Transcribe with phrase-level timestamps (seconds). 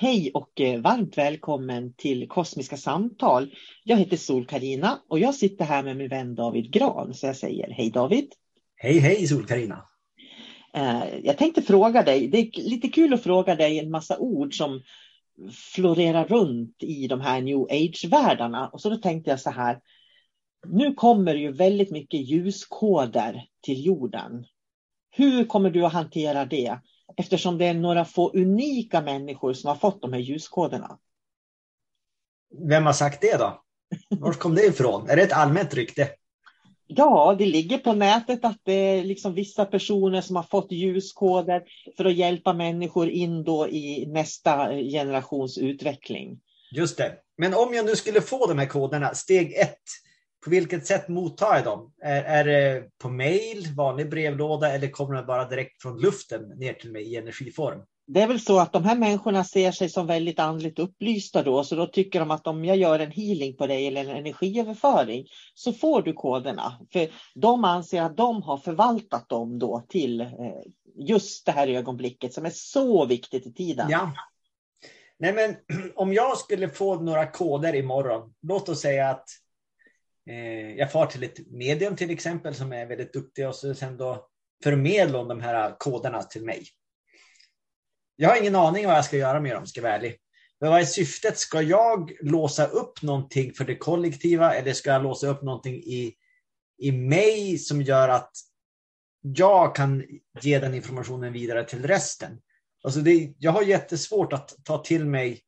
[0.00, 3.54] Hej och eh, varmt välkommen till Kosmiska samtal.
[3.84, 7.14] Jag heter sol karina och jag sitter här med min vän David Gran.
[7.14, 8.28] Så jag säger hej David.
[8.76, 9.84] Hej hej sol karina
[10.74, 14.54] eh, Jag tänkte fråga dig, det är lite kul att fråga dig en massa ord
[14.54, 14.82] som
[15.74, 18.68] florerar runt i de här new age-världarna.
[18.68, 19.80] Och så då tänkte jag så här,
[20.66, 24.44] nu kommer ju väldigt mycket ljuskoder till jorden.
[25.10, 26.78] Hur kommer du att hantera det?
[27.16, 30.98] Eftersom det är några få unika människor som har fått de här ljuskoderna.
[32.68, 33.62] Vem har sagt det då?
[34.08, 35.10] Var kom det ifrån?
[35.10, 36.08] Är det ett allmänt rykte?
[36.86, 41.62] Ja, det ligger på nätet att det är liksom vissa personer som har fått ljuskoder
[41.96, 46.40] för att hjälpa människor in då i nästa generations utveckling.
[46.72, 47.12] Just det.
[47.36, 49.82] Men om jag nu skulle få de här koderna, steg ett,
[50.44, 51.92] på vilket sätt mottar jag dem?
[52.02, 56.72] Är, är det på mail, vanlig brevlåda eller kommer de bara direkt från luften ner
[56.72, 57.82] till mig i energiform?
[58.06, 61.64] Det är väl så att de här människorna ser sig som väldigt andligt upplysta då,
[61.64, 65.26] så då tycker de att om jag gör en healing på dig eller en energiöverföring
[65.54, 66.78] så får du koderna.
[66.92, 70.28] För de anser att de har förvaltat dem då till eh,
[70.98, 73.86] just det här ögonblicket som är så viktigt i tiden.
[73.90, 74.12] Ja.
[75.18, 75.56] Nej, men
[75.94, 79.28] om jag skulle få några koder imorgon, låt oss säga att
[80.28, 83.96] Eh, jag far till ett medium till exempel som är väldigt duktiga och så sen
[83.96, 84.28] då
[84.64, 86.66] förmedlar de här koderna till mig.
[88.16, 90.16] Jag har ingen aning vad jag ska göra med dem, ska jag vara ärlig.
[90.60, 91.38] Men vad är syftet?
[91.38, 96.14] Ska jag låsa upp någonting för det kollektiva eller ska jag låsa upp någonting i,
[96.78, 98.32] i mig som gör att
[99.20, 100.04] jag kan
[100.40, 102.40] ge den informationen vidare till resten?
[102.82, 105.40] Alltså det, jag har jättesvårt att ta till mig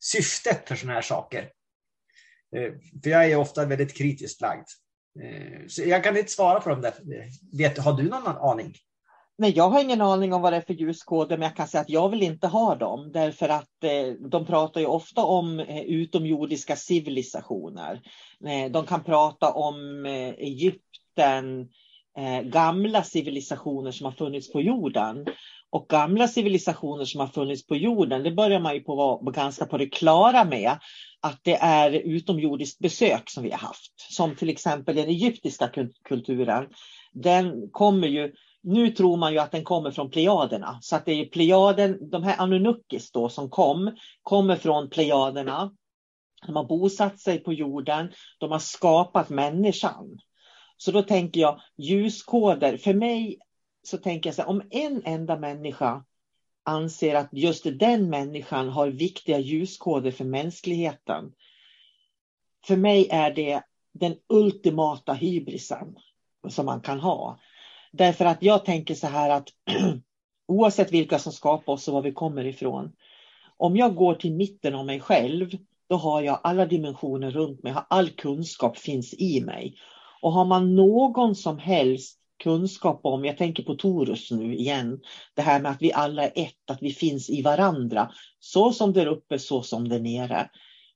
[0.00, 1.50] syftet för sådana här saker.
[2.56, 2.72] Eh,
[3.02, 4.66] för jag är ofta väldigt kritiskt lagd.
[5.22, 6.92] Eh, så jag kan inte svara på dem där.
[7.58, 8.74] Vet, har du någon aning?
[9.40, 11.80] Nej, jag har ingen aning om vad det är för ljuskoder, men jag kan säga
[11.80, 13.12] att jag vill inte ha dem.
[13.12, 18.00] Därför att eh, de pratar ju ofta om eh, utomjordiska civilisationer.
[18.46, 21.68] Eh, de kan prata om eh, Egypten,
[22.18, 25.26] eh, gamla civilisationer som har funnits på jorden.
[25.70, 29.66] Och gamla civilisationer som har funnits på jorden, det börjar man ju på vara ganska
[29.66, 30.78] på det klara med
[31.20, 33.92] att det är utomjordiskt besök som vi har haft.
[34.10, 35.70] Som till exempel den egyptiska
[36.04, 36.66] kulturen.
[37.12, 38.32] Den kommer ju
[38.62, 40.78] nu tror man ju att den kommer från plejaderna.
[40.82, 45.72] Så att det är plejaden, de här Anunnukis då som kom, kommer från plejaderna.
[46.46, 50.18] De har bosatt sig på jorden, de har skapat människan.
[50.76, 53.38] Så då tänker jag ljuskoder, för mig
[53.82, 56.04] så tänker jag så här, om en enda människa
[56.62, 61.32] anser att just den människan har viktiga ljuskoder för mänskligheten.
[62.66, 65.96] För mig är det den ultimata hybrisen
[66.48, 67.38] som man kan ha.
[67.92, 69.48] Därför att jag tänker så här att
[70.48, 72.92] oavsett vilka som skapar oss och var vi kommer ifrån.
[73.56, 75.50] Om jag går till mitten av mig själv,
[75.88, 79.74] då har jag alla dimensioner runt mig, all kunskap finns i mig.
[80.22, 85.00] Och har man någon som helst kunskap om, jag tänker på Torus nu igen,
[85.34, 88.92] det här med att vi alla är ett, att vi finns i varandra, så som
[88.92, 90.50] där uppe, så som där nere.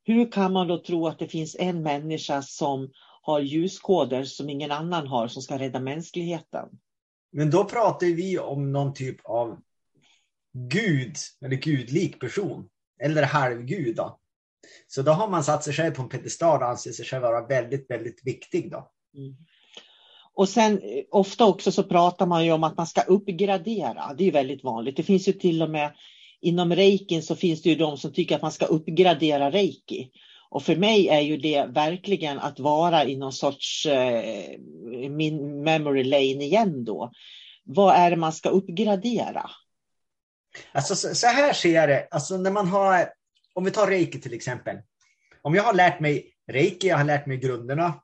[0.05, 2.91] Hur kan man då tro att det finns en människa som
[3.23, 6.69] har ljuskoder som ingen annan har som ska rädda mänskligheten?
[7.33, 9.59] Men då pratar vi om någon typ av
[10.53, 12.69] gud eller gudlik person.
[13.01, 13.97] Eller halvgud.
[13.97, 14.19] Då.
[14.87, 17.47] Så då har man satt sig själv på en pedestal och anser sig själv vara
[17.47, 18.71] väldigt, väldigt viktig.
[18.71, 18.91] Då.
[19.17, 19.37] Mm.
[20.35, 24.15] Och sen eh, ofta också så pratar man ju om att man ska uppgradera.
[24.19, 24.97] Det är väldigt vanligt.
[24.97, 25.93] Det finns ju till och med
[26.41, 30.11] inom reikin så finns det ju de som tycker att man ska uppgradera reiki.
[30.51, 34.59] Och för mig är ju det verkligen att vara i någon sorts eh,
[35.11, 37.13] min memory lane igen då.
[37.65, 39.51] Vad är det man ska uppgradera?
[40.73, 42.09] Alltså så här ser jag det.
[42.11, 43.09] Alltså när man har,
[43.55, 44.77] om vi tar reiki till exempel.
[45.43, 47.95] Om jag har lärt mig reiki, jag har lärt mig grunderna.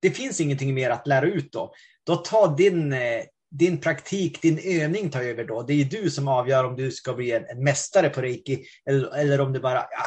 [0.00, 1.74] Det finns ingenting mer att lära ut då.
[2.04, 5.62] Då tar din, eh, din praktik, din övning tar över då.
[5.62, 9.16] Det är du som avgör om du ska bli en, en mästare på reiki eller,
[9.16, 10.06] eller om du bara, ja,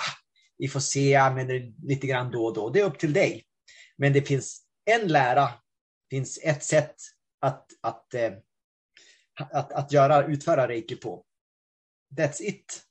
[0.58, 2.70] vi får se, jag använder lite grann då och då.
[2.70, 3.46] Det är upp till dig.
[3.98, 5.46] Men det finns en lära,
[6.10, 6.96] det finns ett sätt
[7.40, 8.16] att, att,
[9.40, 11.26] att, att, att göra, utföra reiki på.
[12.18, 12.84] That's it.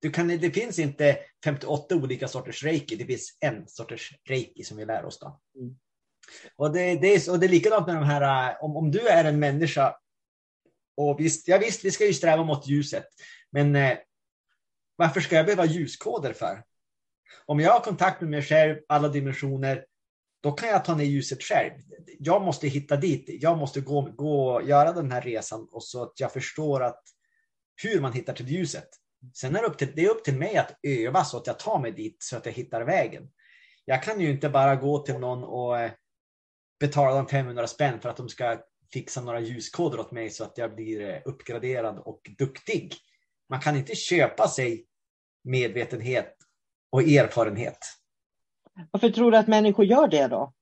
[0.00, 4.76] Du kan, det finns inte 58 olika sorters reiki, det finns en sorters reiki som
[4.76, 5.18] vi lär oss.
[5.18, 5.40] Då.
[5.58, 5.76] Mm.
[6.56, 9.08] Och, det, det, är, och det är likadant med de här, äh, om, om du
[9.08, 9.96] är en människa,
[10.96, 13.06] och visst, ja, visst, vi ska ju sträva mot ljuset,
[13.50, 13.98] men eh,
[14.96, 16.62] varför ska jag behöva ljuskoder för?
[17.46, 19.84] Om jag har kontakt med mig själv, alla dimensioner,
[20.42, 21.72] då kan jag ta ner ljuset själv.
[22.18, 23.24] Jag måste hitta dit.
[23.26, 27.02] Jag måste gå, gå göra den här resan och så att jag förstår att
[27.82, 28.88] hur man hittar till ljuset.
[29.34, 31.58] Sen är det upp till, det är upp till mig att öva så att jag
[31.58, 33.30] tar mig dit så att jag hittar vägen.
[33.84, 35.90] Jag kan ju inte bara gå till någon och äh,
[36.80, 38.60] betala dem 500 spänn för att de ska
[38.92, 42.94] fixa några ljuskoder åt mig så att jag blir eh, uppgraderad och duktig.
[43.48, 44.86] Man kan inte köpa sig
[45.44, 46.36] medvetenhet
[46.90, 47.78] och erfarenhet.
[48.90, 50.54] Varför tror du att människor gör det då?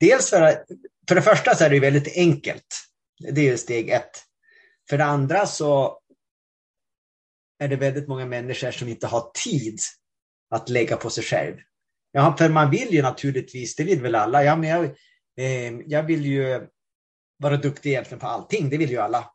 [0.00, 0.64] Dels för,
[1.08, 2.66] för det första så är det väldigt enkelt.
[3.34, 4.10] Det är steg ett.
[4.88, 6.00] För det andra så
[7.58, 9.78] är det väldigt många människor som inte har tid
[10.50, 11.56] att lägga på sig själv.
[12.16, 14.44] Ja, för man vill ju naturligtvis, det vill väl alla.
[14.44, 14.84] Ja, men jag,
[15.36, 16.66] eh, jag vill ju
[17.38, 19.30] vara duktig egentligen på allting, det vill ju alla.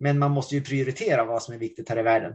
[0.00, 2.34] Men man måste ju prioritera vad som är viktigt här i världen.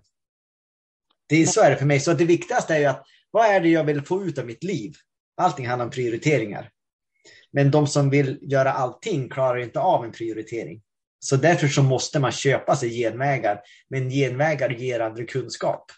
[1.29, 2.00] Det är, så är det för mig.
[2.00, 4.63] Så det viktigaste är ju att vad är det jag vill få ut av mitt
[4.63, 4.93] liv?
[5.38, 6.69] Allting handlar om prioriteringar.
[7.51, 10.81] Men de som vill göra allting klarar inte av en prioritering.
[11.19, 13.62] Så därför så måste man köpa sig genvägar.
[13.89, 15.91] Men genvägar ger aldrig kunskap.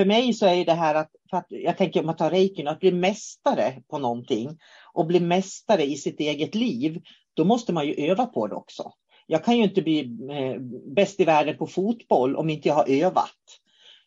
[0.00, 2.80] För mig så är det här att, att jag tänker om man tar reikin, att
[2.80, 4.58] bli mästare på någonting
[4.92, 7.02] och bli mästare i sitt eget liv,
[7.34, 8.92] då måste man ju öva på det också.
[9.26, 10.60] Jag kan ju inte bli eh,
[10.94, 13.60] bäst i världen på fotboll om inte jag har övat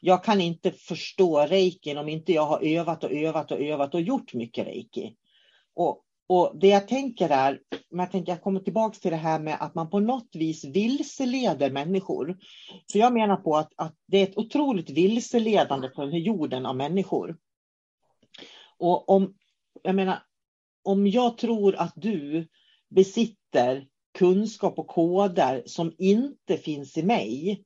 [0.05, 4.01] jag kan inte förstå reikin om inte jag har övat och övat och övat och
[4.01, 5.13] gjort mycket reiki.
[5.75, 9.58] Och, och det jag tänker är, jag, tänker, jag kommer tillbaka till det här med
[9.60, 12.38] att man på något vis vilseleder människor.
[12.92, 16.65] För jag menar på att, att det är ett otroligt vilseledande på den här jorden
[16.65, 17.38] av människor.
[18.77, 19.36] Och om,
[19.84, 20.24] jag menar,
[20.84, 22.48] om jag tror att du
[22.89, 23.88] besitter
[24.18, 27.63] kunskap och koder som inte finns i mig,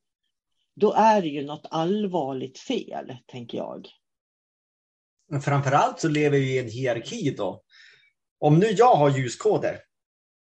[0.76, 3.88] då är det ju något allvarligt fel, tänker jag.
[5.28, 7.62] Men framförallt så lever vi i en hierarki då.
[8.38, 9.80] Om nu jag har ljuskoder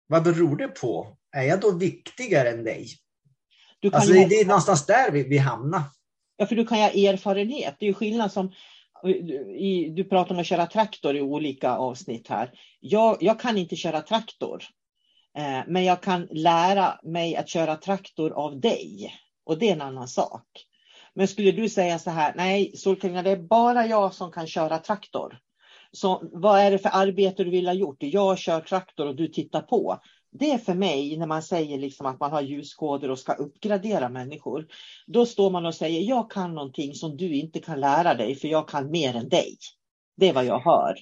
[0.06, 1.16] vad beror det på?
[1.36, 2.88] Är jag då viktigare än dig?
[3.92, 5.82] Alltså, ju- det är någonstans där vi, vi hamnar.
[6.36, 7.76] Ja, för du kan ju ha erfarenhet.
[7.78, 8.52] Det är ju skillnad som
[9.58, 12.50] i, du pratar om att köra traktor i olika avsnitt här.
[12.80, 14.62] Jag, jag kan inte köra traktor,
[15.38, 19.14] eh, men jag kan lära mig att köra traktor av dig
[19.44, 20.46] och det är en annan sak.
[21.14, 24.78] Men skulle du säga så här, nej Solkarina, det är bara jag som kan köra
[24.78, 25.38] traktor.
[25.96, 27.96] Så vad är det för arbete du vill ha gjort?
[28.00, 30.00] Jag kör traktor och du tittar på.
[30.30, 34.08] Det är för mig när man säger liksom att man har ljuskoder och ska uppgradera
[34.08, 34.66] människor.
[35.06, 38.48] Då står man och säger jag kan någonting som du inte kan lära dig för
[38.48, 39.56] jag kan mer än dig.
[40.16, 40.96] Det är vad jag hör.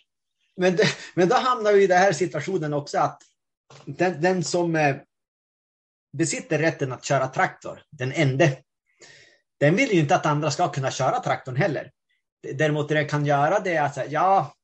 [0.57, 0.85] Men, det,
[1.15, 3.23] men då hamnar vi i den här situationen också att
[3.85, 4.97] den, den som eh,
[6.13, 8.57] besitter rätten att köra traktor, den ende,
[9.61, 11.91] den vill ju inte att andra ska kunna köra traktorn heller.
[12.55, 14.55] Däremot det den kan göra det är att säga, ja,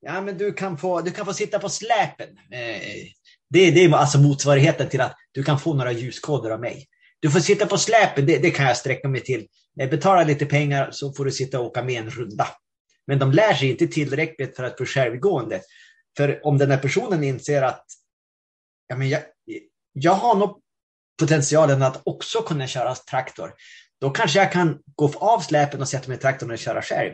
[0.00, 2.28] ja men du kan, få, du kan få sitta på släpen.
[2.52, 3.08] Eh,
[3.50, 6.86] det, det är alltså motsvarigheten till att du kan få några ljuskoder av mig.
[7.20, 9.46] Du får sitta på släpen, det, det kan jag sträcka mig till.
[9.80, 12.46] Eh, betala lite pengar så får du sitta och åka med en runda.
[13.06, 15.60] Men de lär sig inte tillräckligt för att bli självgående.
[16.16, 17.84] För om den här personen inser att
[18.86, 19.22] ja, men jag,
[19.92, 20.60] jag har nog
[21.20, 23.54] potentialen att också kunna köra traktor,
[24.00, 27.12] då kanske jag kan gå av släpen och sätta mig i traktorn och köra själv.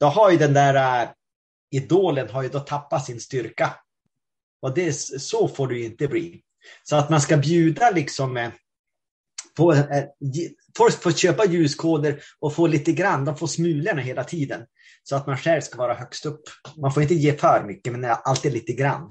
[0.00, 1.08] Då har ju den där eh,
[1.72, 3.74] idolen har ju då tappat sin styrka.
[4.62, 6.42] Och det, så får det ju inte bli.
[6.82, 8.50] Så att man ska bjuda liksom eh,
[9.56, 10.04] på, eh,
[10.76, 14.66] folk får köpa ljuskoder och få lite grann, de får smulorna hela tiden.
[15.02, 16.42] Så att man själv ska vara högst upp.
[16.76, 19.10] Man får inte ge för mycket, men alltid lite grann.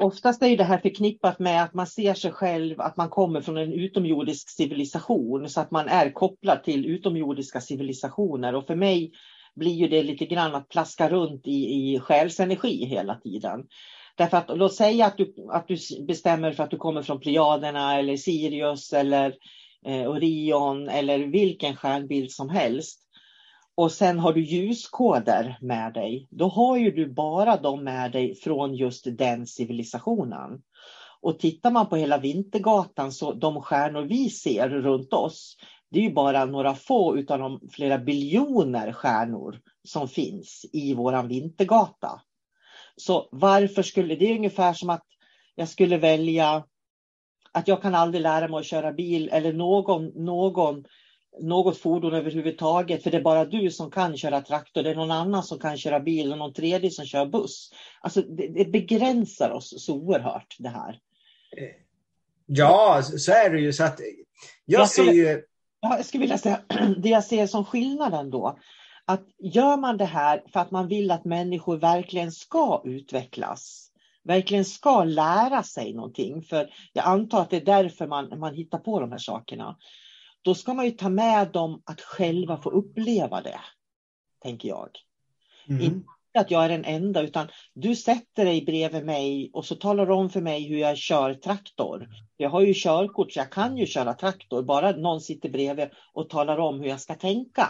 [0.00, 3.40] Oftast är ju det här förknippat med att man ser sig själv, att man kommer
[3.40, 9.12] från en utomjordisk civilisation så att man är kopplad till utomjordiska civilisationer och för mig
[9.54, 13.60] blir ju det lite grann att plaska runt i, i själsenergi hela tiden.
[14.16, 15.76] Därför att låt säga att du, att du
[16.06, 19.34] bestämmer för att du kommer från Plejaderna eller Sirius eller
[19.86, 23.00] eh, Orion eller vilken stjärnbild som helst.
[23.74, 26.28] Och sen har du ljuskoder med dig.
[26.30, 30.62] Då har ju du bara dem med dig från just den civilisationen.
[31.20, 35.56] Och tittar man på hela Vintergatan så de stjärnor vi ser runt oss,
[35.90, 41.28] det är ju bara några få utav de flera biljoner stjärnor som finns i våran
[41.28, 42.22] Vintergata.
[42.96, 45.06] Så varför skulle, det är ungefär som att
[45.54, 46.64] jag skulle välja
[47.52, 50.84] att jag kan aldrig lära mig att köra bil eller någon, någon
[51.40, 55.10] något fordon överhuvudtaget, för det är bara du som kan köra traktor, det är någon
[55.10, 57.70] annan som kan köra bil och någon tredje som kör buss.
[58.00, 60.98] Alltså det, det begränsar oss så oerhört det här.
[62.46, 63.72] Ja, så är det ju.
[63.72, 64.00] Så att
[64.64, 65.42] jag Jag ser ju...
[65.80, 66.60] Ja, jag skulle vilja säga,
[66.98, 68.58] det jag ser som skillnaden då,
[69.04, 73.92] att gör man det här för att man vill att människor verkligen ska utvecklas,
[74.24, 78.78] verkligen ska lära sig någonting, för jag antar att det är därför man, man hittar
[78.78, 79.76] på de här sakerna,
[80.42, 83.60] då ska man ju ta med dem att själva få uppleva det,
[84.42, 84.88] tänker jag.
[85.68, 85.82] Mm.
[85.82, 90.06] Inte att jag är den enda, utan du sätter dig bredvid mig och så talar
[90.06, 92.08] du om för mig hur jag kör traktor.
[92.36, 96.30] Jag har ju körkort så jag kan ju köra traktor, bara någon sitter bredvid och
[96.30, 97.68] talar om hur jag ska tänka.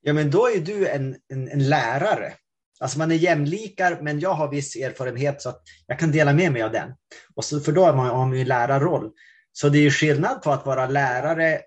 [0.00, 2.32] Ja, men då är du en, en, en lärare.
[2.80, 6.52] Alltså man är jämlikar, men jag har viss erfarenhet så att jag kan dela med
[6.52, 6.94] mig av den.
[7.34, 9.10] Och så, för då har man, har man ju lärarroll.
[9.52, 11.60] Så det är ju skillnad på att vara lärare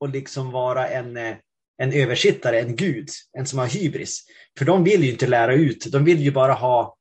[0.00, 1.36] och liksom vara en, eh,
[1.80, 3.08] en översittare, en gud,
[3.38, 4.24] en som har hybris.
[4.58, 6.96] För de vill ju inte lära ut, de vill ju bara ha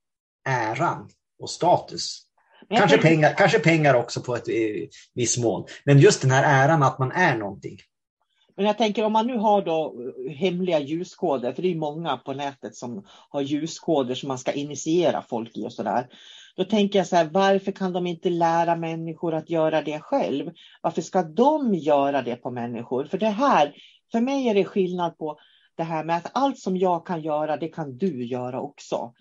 [0.48, 1.10] äran
[1.40, 2.22] och status.
[2.70, 5.66] Kanske pengar, kanske pengar också på ett eh, viss mån.
[5.86, 7.78] Men just den här äran att man är någonting.
[8.56, 9.96] Men jag tänker om man nu har då
[10.28, 14.52] eh, hemliga ljuskoder, för det är många på nätet som har ljuskoder som man ska
[14.52, 16.08] initiera folk i och sådär.
[16.56, 20.52] Då tänker jag så här, varför kan de inte lära människor att göra det själv?
[20.82, 23.06] Varför ska de göra det på människor?
[23.06, 23.74] För det här,
[24.12, 25.40] för mig är det skillnad på
[25.78, 29.14] det här med att allt som jag kan göra, det kan du göra också.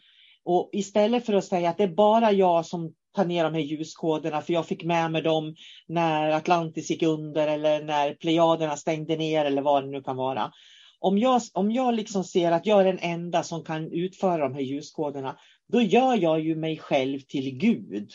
[0.45, 3.61] Och istället för att säga att det är bara jag som tar ner de här
[3.61, 5.54] ljuskoderna, för jag fick med mig dem
[5.87, 10.52] när Atlantis gick under eller när Plejaderna stängde ner eller vad det nu kan vara.
[10.99, 14.54] Om jag, om jag liksom ser att jag är den enda som kan utföra de
[14.54, 15.38] här ljuskoderna,
[15.73, 18.11] då gör jag ju mig själv till Gud.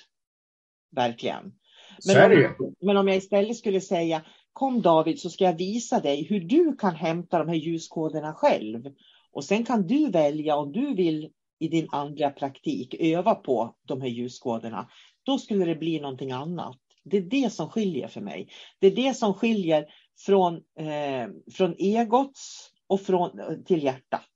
[0.96, 1.53] Verkligen.
[2.06, 2.48] Ju.
[2.48, 4.22] om, men om jag istället skulle säga,
[4.53, 8.93] kom David så ska jag visa dig hur du kan hämta de här ljuskoderna själv.
[9.31, 14.01] Och sen kan du välja om du vill i din andliga praktik öva på de
[14.01, 14.89] här ljuskoderna.
[15.24, 16.77] Då skulle det bli någonting annat.
[17.03, 18.50] Det är det som skiljer för mig.
[18.79, 19.86] Det är det som skiljer
[20.25, 24.29] från, eh, från egots och från, eh, till hjärtat.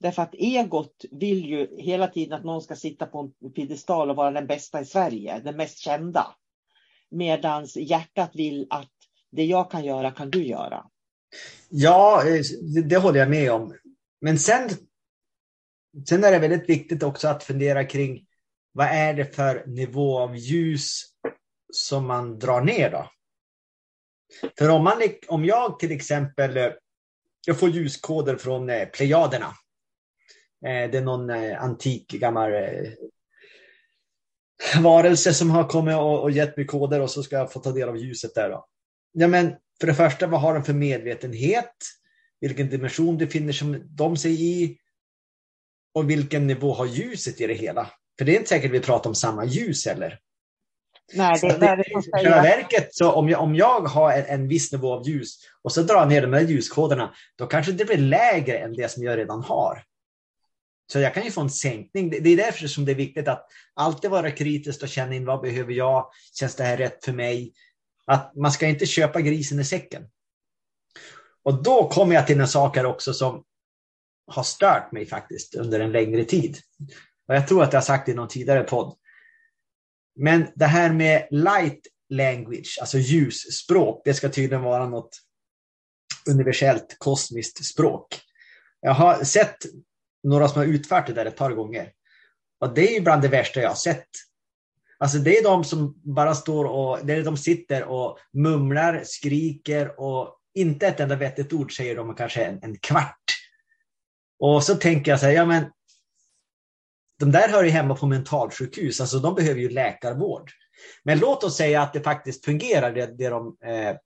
[0.00, 4.16] Därför att egot vill ju hela tiden att någon ska sitta på en piedestal och
[4.16, 6.26] vara den bästa i Sverige, den mest kända.
[7.10, 8.92] Medan hjärtat vill att
[9.30, 10.86] det jag kan göra kan du göra.
[11.68, 12.42] Ja, eh,
[12.74, 13.74] det, det håller jag med om.
[14.20, 14.68] Men sen,
[16.08, 18.26] sen är det väldigt viktigt också att fundera kring
[18.72, 21.02] vad är det för nivå av ljus
[21.72, 23.10] som man drar ner då?
[24.58, 26.70] För om, man, om jag till exempel eh,
[27.46, 29.52] jag får ljuskoder från eh, Plejaderna.
[30.60, 32.50] Det är någon antik gammal
[34.82, 37.88] varelse som har kommit och, gett mig koder och så ska jag få ta del
[37.88, 38.50] av ljuset där.
[38.50, 38.66] Då.
[39.12, 41.74] Ja, men för det första, vad har de för medvetenhet?
[42.40, 44.78] Vilken dimension befinner de sig i?
[45.94, 47.90] Och vilken nivå har ljuset i det hela?
[48.18, 50.18] För det är inte säkert vi pratar om samma ljus heller.
[51.12, 54.48] Nej, det, det, det, I själva verket, så om jag, om jag har en, en
[54.48, 57.84] viss nivå av ljus och så drar jag ner de här ljuskoderna, då kanske det
[57.84, 59.82] blir lägre än det som jag redan har.
[60.92, 62.10] Så jag kan ju få en sänkning.
[62.10, 65.24] Det, det är därför som det är viktigt att alltid vara kritisk och känna in
[65.24, 66.10] vad behöver jag?
[66.32, 67.52] Känns det här rätt för mig?
[68.08, 70.08] Att man ska inte köpa grisen i säcken.
[71.42, 73.44] Och då kommer jag till en sak här också som
[74.26, 76.58] har stört mig faktiskt under en längre tid.
[77.28, 78.96] Och jag tror att jag har sagt det i någon tidigare podd.
[80.16, 85.18] Men det här med light language, alltså ljusspråk, det ska tydligen vara något
[86.30, 88.20] universellt kosmiskt språk.
[88.80, 89.56] Jag har sett
[90.22, 91.92] några som har utfört det där ett par gånger.
[92.60, 94.08] Och det är bland det värsta jag har sett.
[94.98, 100.00] Alltså det är de som bara står och, det är de sitter och mumlar, skriker
[100.00, 103.24] och inte ett enda vettigt ord säger de kanske en, en kvart.
[104.38, 105.64] Och så tänker jag så här, ja men
[107.18, 110.50] de där hör ju hemma på mentalsjukhus, alltså de behöver ju läkarvård.
[111.04, 113.96] Men låt oss säga att det faktiskt fungerar det, det de eh,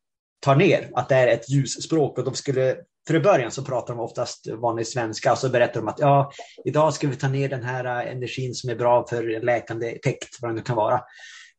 [0.41, 3.95] tar ner, att det är ett ljusspråk och de skulle för i början så pratar
[3.95, 6.33] de oftast vanlig svenska och så berättar de att ja,
[6.65, 10.39] idag ska vi ta ner den här eh, energin som är bra för läkande effekt,
[10.41, 11.01] vad det nu kan vara.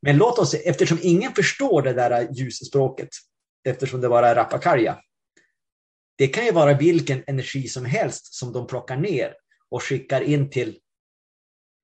[0.02, 3.10] Men låt oss, eftersom ingen förstår det där eh, ljusspråket,
[3.68, 4.98] eftersom det bara är rappakarja,
[6.18, 9.34] det kan ju vara vilken energi som helst som de plockar ner
[9.70, 10.78] och skickar in till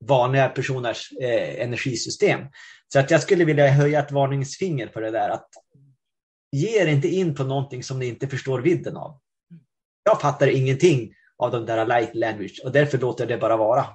[0.06, 2.42] vanliga personers eh, energisystem.
[2.94, 5.30] Så att jag skulle vilja höja ett varningsfinger för det där.
[5.30, 5.50] att
[6.52, 9.20] Ge er inte in på någonting som ni inte förstår vidden av.
[10.10, 13.86] Jag fattar ingenting av de där light language och därför låter det bara vara.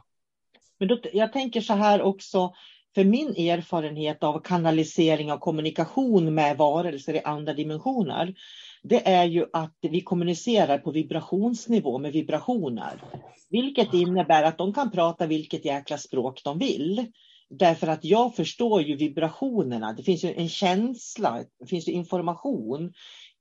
[0.79, 2.53] Men då, jag tänker så här också,
[2.95, 8.35] för min erfarenhet av kanalisering och kommunikation med varelser i andra dimensioner,
[8.83, 13.03] det är ju att vi kommunicerar på vibrationsnivå med vibrationer.
[13.51, 17.07] Vilket innebär att de kan prata vilket jäkla språk de vill.
[17.51, 19.93] Därför att jag förstår ju vibrationerna.
[19.93, 22.93] Det finns ju en känsla, det finns ju information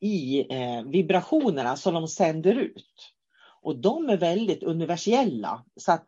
[0.04, 3.14] i eh, vibrationerna som de sänder ut.
[3.62, 5.66] Och de är väldigt universella.
[5.76, 6.06] Så att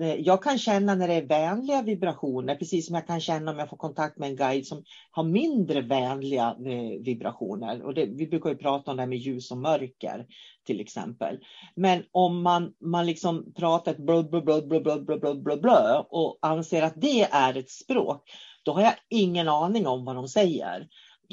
[0.00, 3.58] eh, jag kan känna när det är vänliga vibrationer, precis som jag kan känna om
[3.58, 7.82] jag får kontakt med en guide som har mindre vänliga eh, vibrationer.
[7.82, 10.26] Och det, vi brukar ju prata om det här med ljus och mörker
[10.66, 11.38] till exempel.
[11.74, 16.02] Men om man, man liksom pratar ett blö, blö, blö, blö, blö, blö, blö, blö
[16.10, 18.30] och anser att det är ett språk,
[18.62, 20.88] då har jag ingen aning om vad de säger.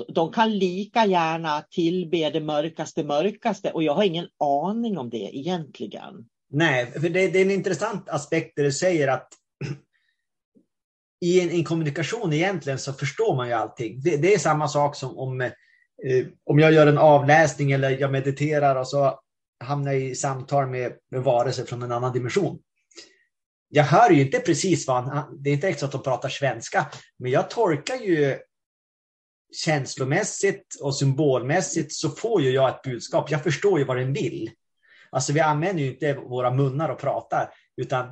[0.07, 5.37] De kan lika gärna tillbe det mörkaste mörkaste och jag har ingen aning om det
[5.37, 6.25] egentligen.
[6.51, 9.27] Nej, för det, det, är en intressant aspekt där du säger att
[11.21, 14.01] i en, en, kommunikation egentligen så förstår man ju allting.
[14.01, 15.51] Det, det är samma sak som om, eh,
[16.45, 19.19] om jag gör en avläsning eller jag mediterar och så
[19.63, 22.59] hamnar jag i samtal med, med varelser från en annan dimension.
[23.69, 26.87] Jag hör ju inte precis vad han, det är inte exakt att de pratar svenska,
[27.19, 28.37] men jag tolkar ju
[29.51, 33.31] känslomässigt och symbolmässigt så får ju jag ett budskap.
[33.31, 34.51] Jag förstår ju vad den vill.
[35.11, 38.11] Alltså vi använder ju inte våra munnar och pratar, utan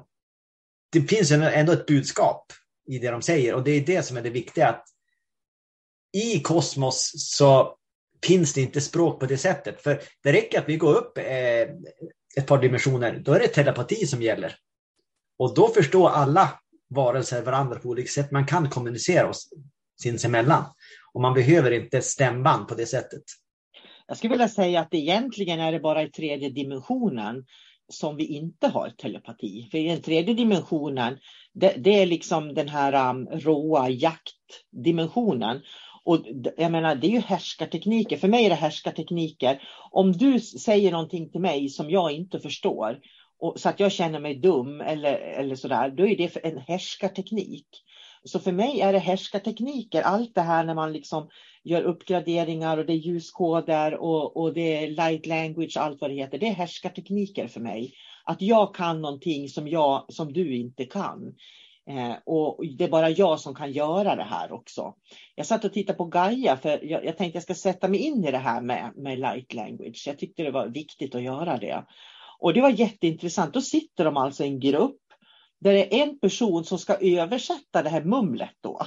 [0.92, 2.54] det finns ändå ett budskap
[2.88, 4.68] i det de säger och det är det som är det viktiga.
[4.68, 4.86] Att
[6.14, 7.78] I kosmos så
[8.24, 9.82] finns det inte språk på det sättet.
[9.82, 11.68] För det räcker att vi går upp eh,
[12.38, 14.56] ett par dimensioner, då är det telepati som gäller.
[15.40, 18.32] Och då förstår alla varelser varandra på olika sätt.
[18.32, 19.50] Man kan kommunicera oss
[20.02, 20.64] sinsemellan.
[21.18, 23.24] Och man behöver inte stämband på det sättet.
[24.08, 27.46] Jag skulle vilja säga att egentligen är det bara i tredje dimensionen
[27.90, 29.68] som vi inte har telepati.
[29.72, 31.18] För i den tredje dimensionen,
[31.54, 35.62] det, det är liksom den här um, råa jaktdimensionen.
[36.04, 36.26] Och
[36.58, 38.18] jag menar, det är ju härskartekniker.
[38.18, 39.62] För mig är det härskartekniker.
[39.92, 43.00] Om du säger någonting till mig som jag inte förstår,
[43.40, 47.68] och, så att jag känner mig dum eller, eller sådär, då är det en härskarteknik
[48.28, 51.30] så för mig är det härskartekniker, allt det här när man liksom
[51.64, 56.16] gör uppgraderingar och det är ljuskoder och, och det är light language, allt vad det
[56.16, 56.38] heter.
[56.38, 57.94] Det är härskartekniker för mig.
[58.24, 61.36] Att jag kan någonting som, jag, som du inte kan.
[61.90, 64.94] Eh, och det är bara jag som kan göra det här också.
[65.36, 68.26] Jag satt och tittade på Gaia för jag, jag tänkte jag ska sätta mig in
[68.26, 70.04] i det här med, med light language.
[70.08, 71.86] Jag tyckte det var viktigt att göra det.
[72.40, 73.54] Och det var jätteintressant.
[73.54, 75.07] Då sitter de alltså i en grupp
[75.60, 78.82] där det är en person som ska översätta det här mumlet då.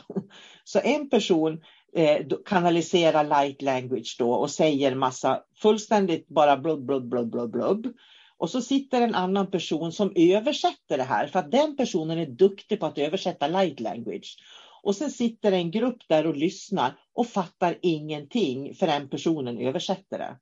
[0.65, 1.61] Så en person
[1.97, 7.95] eh, kanaliserar light language då och säger massa fullständigt bara blubb, blubb, blubb, blubb, blubb.
[8.37, 12.27] Och så sitter en annan person som översätter det här för att den personen är
[12.27, 14.37] duktig på att översätta light language.
[14.83, 20.37] Och sen sitter en grupp där och lyssnar och fattar ingenting förrän personen översätter det.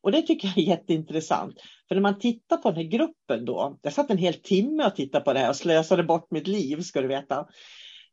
[0.00, 1.60] Och det tycker jag är jätteintressant.
[1.88, 4.96] För när man tittar på den här gruppen då, jag satt en hel timme och
[4.96, 7.46] tittade på det här och slösade bort mitt liv ska du veta.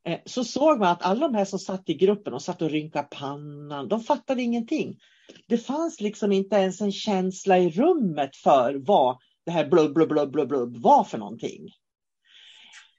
[0.05, 2.69] Eh, så såg man att alla de här som satt i gruppen och satt och
[2.69, 4.99] rynkade pannan, de fattade ingenting.
[5.47, 10.09] Det fanns liksom inte ens en känsla i rummet för vad det här blubb, blubb,
[10.09, 11.69] blubb, blubb, blubb var för någonting.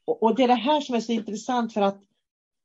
[0.04, 2.00] Och, och det är det här som är så intressant för att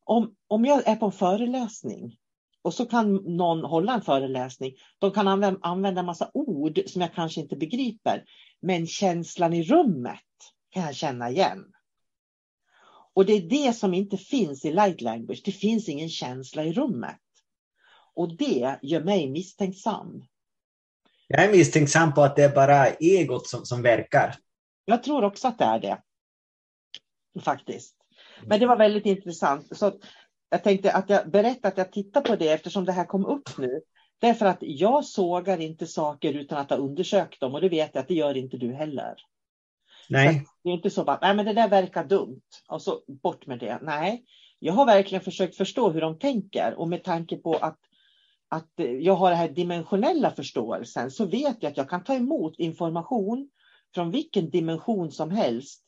[0.06, 2.18] om, om jag är på en föreläsning
[2.62, 4.74] och så kan någon hålla en föreläsning.
[5.00, 5.28] De kan
[5.62, 8.24] använda, en massa ord som jag kanske inte begriper.
[8.62, 10.20] Men känslan i rummet
[10.70, 11.66] kan jag känna igen.
[13.14, 15.42] Och det är det som inte finns i light language.
[15.46, 17.20] Det finns ingen känsla i rummet.
[18.16, 20.24] Och det gör mig misstänksam.
[21.28, 24.36] Jag är misstänksam på att det är bara egot som, som verkar.
[24.86, 26.02] Jag tror också att det är det.
[27.42, 27.96] Faktiskt.
[28.46, 29.78] Men det var väldigt intressant.
[29.78, 30.00] Så
[30.50, 33.58] jag tänkte att jag berättar att jag tittar på det eftersom det här kom upp
[33.58, 33.82] nu.
[34.22, 38.02] Därför att jag sågar inte saker utan att ha undersökt dem och det vet jag
[38.02, 39.16] att det gör inte du heller.
[40.10, 40.46] Nej.
[40.64, 43.60] Det är inte så att nej men det där verkar dumt och så bort med
[43.60, 43.80] det.
[43.82, 44.26] Nej,
[44.60, 47.80] jag har verkligen försökt förstå hur de tänker och med tanke på att,
[48.50, 52.60] att jag har den här dimensionella förståelsen så vet jag att jag kan ta emot
[52.60, 53.50] information
[53.94, 55.84] från vilken dimension som helst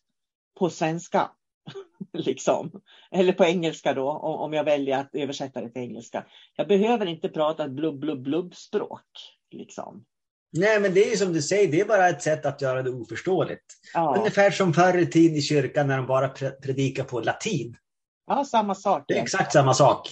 [0.60, 1.32] på svenska.
[2.14, 2.82] liksom.
[3.12, 6.26] Eller på engelska då, om jag väljer att översätta det till engelska.
[6.56, 9.08] Jag behöver inte prata ett blubb, blubb, blubb språk.
[9.52, 10.04] Liksom.
[10.54, 12.90] Nej, men det är som du säger, det är bara ett sätt att göra det
[12.90, 13.66] oförståeligt.
[13.94, 14.16] Ja.
[14.18, 16.30] Ungefär som förr i tiden i kyrkan när de bara
[16.64, 17.76] predikar på latin.
[18.28, 19.04] Ja, samma sak.
[19.08, 20.10] Det är exakt samma sak.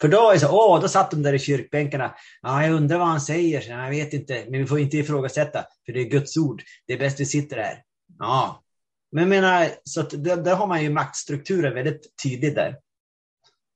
[0.00, 2.14] För då, är så, åh, då satt de där i kyrkbänkarna.
[2.42, 3.70] Ja, jag undrar vad han säger.
[3.70, 6.62] Jag vet inte, men vi får inte ifrågasätta, för det är Guds ord.
[6.86, 7.82] Det är bäst vi sitter här.
[8.18, 8.63] Ja,
[9.14, 12.76] men jag menar, så att där, där har man ju maktstrukturen väldigt tydlig där.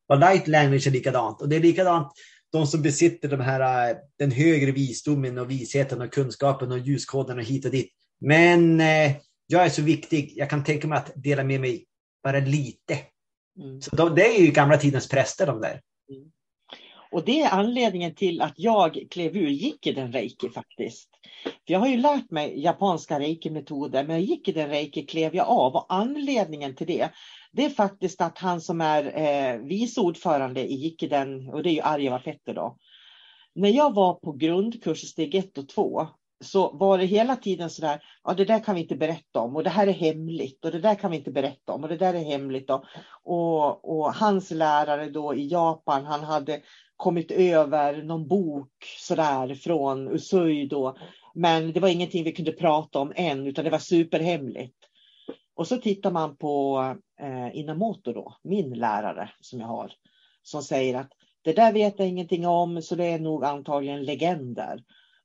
[0.09, 1.43] Och light language är likadant.
[1.43, 2.13] Och det är likadant
[2.53, 7.45] de som besitter de här, den högre visdomen och visheten och kunskapen och ljuskoden och
[7.45, 7.93] hit och dit.
[8.21, 9.13] Men eh,
[9.47, 11.85] jag är så viktig, jag kan tänka mig att dela med mig
[12.23, 12.99] bara lite.
[13.61, 13.81] Mm.
[13.81, 15.81] Så de, det är ju gamla tidens präster de där.
[16.11, 16.31] Mm.
[17.11, 21.11] Och det är anledningen till att jag klev ur gick i den reiki faktiskt.
[21.43, 25.35] För jag har ju lärt mig japanska reiki-metoder, men jag gick i den reiki klev
[25.35, 27.11] jag av och anledningen till det,
[27.53, 31.75] det är faktiskt att han som är eh, vice ordförande i Jikiden, och det är
[31.75, 32.77] ju Arjava Petter då.
[33.55, 36.07] När jag var på grundkurs steg 1 och 2
[36.41, 39.57] så var det hela tiden så där, ja det där kan vi inte berätta om
[39.57, 41.97] och det här är hemligt och det där kan vi inte berätta om och det
[41.97, 42.69] där är hemligt.
[42.69, 42.85] Då.
[43.25, 46.61] Och, och hans lärare då i Japan, han hade
[46.97, 50.97] kommit över någon bok sådär från Usui då.
[51.39, 54.77] Men det var ingenting vi kunde prata om än, utan det var superhemligt.
[55.55, 56.79] Och så tittar man på
[57.21, 59.93] eh, Inamoto då, min lärare som jag har,
[60.43, 64.85] som säger att det där vet jag ingenting om, så det är nog antagligen legender.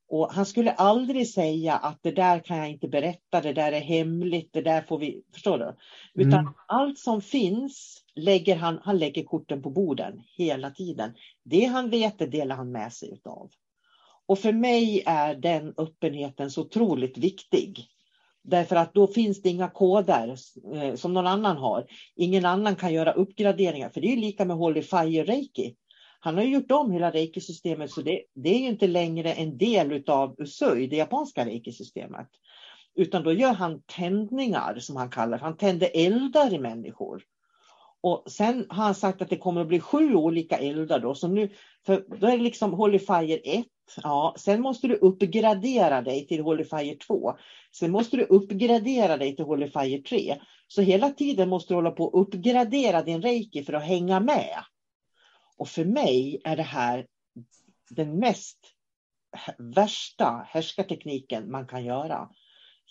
[0.10, 3.82] Och han skulle aldrig säga att det där kan jag inte berätta, det där är
[3.82, 5.76] hemligt, det där får vi, förstår du?
[6.24, 6.54] Utan mm.
[6.68, 11.14] allt som finns lägger han, han lägger korten på borden hela tiden.
[11.44, 13.50] Det han vet, det delar han med sig av.
[14.34, 17.88] Och för mig är den öppenheten så otroligt viktig.
[18.44, 20.36] Därför att då finns det inga koder
[20.74, 21.86] eh, som någon annan har.
[22.16, 25.76] Ingen annan kan göra uppgraderingar, för det är lika med Holy Fire Reiki.
[26.20, 30.36] Han har gjort om hela reiki-systemet så det, det, är inte längre en del av
[30.42, 32.28] Usui, det japanska reiki-systemet.
[32.96, 37.24] Utan då gör han tändningar som han kallar Han tänder eldar i människor.
[38.04, 41.16] Och sen har han sagt att det kommer att bli sju olika eldar då.
[41.16, 41.50] Så nu,
[41.86, 43.66] för då är det liksom Holy Fire 1.
[44.04, 47.38] Ja, sen måste du uppgradera dig till Holy Fire 2.
[47.72, 50.42] Sen måste du uppgradera dig till Holy Fire 3.
[50.68, 54.64] Så hela tiden måste du hålla på att uppgradera din reiki för att hänga med.
[55.58, 57.06] Och för mig är det här
[57.90, 58.58] den mest
[59.58, 62.30] värsta härskartekniken man kan göra.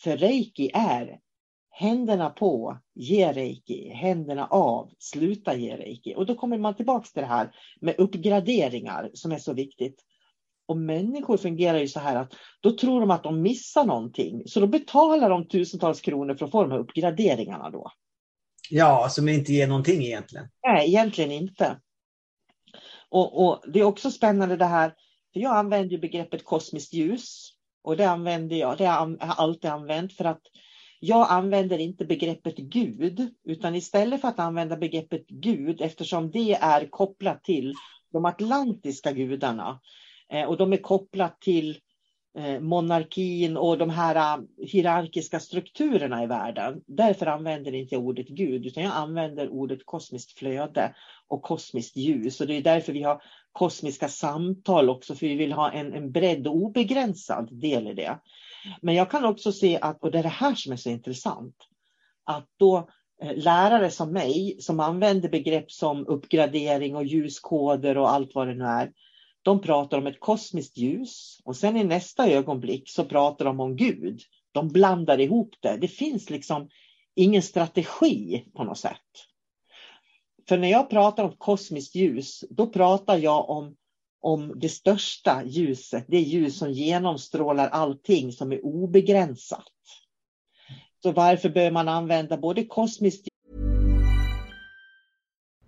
[0.03, 1.18] För reiki är
[1.72, 6.14] händerna på, ge reiki, händerna av, sluta ge reiki.
[6.16, 10.00] Och då kommer man tillbaka till det här med uppgraderingar som är så viktigt.
[10.66, 14.42] Och människor fungerar ju så här att då tror de att de missar någonting.
[14.46, 17.90] Så då betalar de tusentals kronor för att få de här uppgraderingarna då.
[18.70, 20.48] Ja, som inte ger någonting egentligen.
[20.66, 21.80] Nej, egentligen inte.
[23.08, 24.94] Och, och det är också spännande det här,
[25.32, 27.52] för jag använder begreppet kosmiskt ljus.
[27.85, 30.40] Och det använder jag, det har jag alltid använt för att
[31.04, 36.90] jag använder inte begreppet Gud, utan istället för att använda begreppet Gud, eftersom det är
[36.90, 37.74] kopplat till
[38.12, 39.80] de atlantiska gudarna
[40.32, 41.78] eh, och de är kopplat till
[42.38, 46.82] eh, monarkin och de här eh, hierarkiska strukturerna i världen.
[46.86, 50.94] Därför använder inte jag ordet Gud, utan jag använder ordet kosmiskt flöde
[51.28, 52.40] och kosmiskt ljus.
[52.40, 56.12] Och det är därför vi har kosmiska samtal också, för vi vill ha en, en
[56.12, 58.18] bredd och obegränsad del i det.
[58.81, 61.57] Men jag kan också se att, och det är det här som är så intressant,
[62.25, 62.88] att då
[63.22, 68.55] eh, lärare som mig som använder begrepp som uppgradering och ljuskoder och allt vad det
[68.55, 68.92] nu är,
[69.42, 73.77] de pratar om ett kosmiskt ljus och sen i nästa ögonblick så pratar de om
[73.77, 74.20] Gud.
[74.53, 75.77] De blandar ihop det.
[75.77, 76.68] Det finns liksom
[77.14, 79.27] ingen strategi på något sätt.
[80.48, 83.77] För när jag pratar om kosmiskt ljus, då pratar jag om
[84.22, 89.64] om det största ljuset, det ljus som genomstrålar allting som är obegränsat.
[91.02, 93.28] Så varför bör man använda både kosmiskt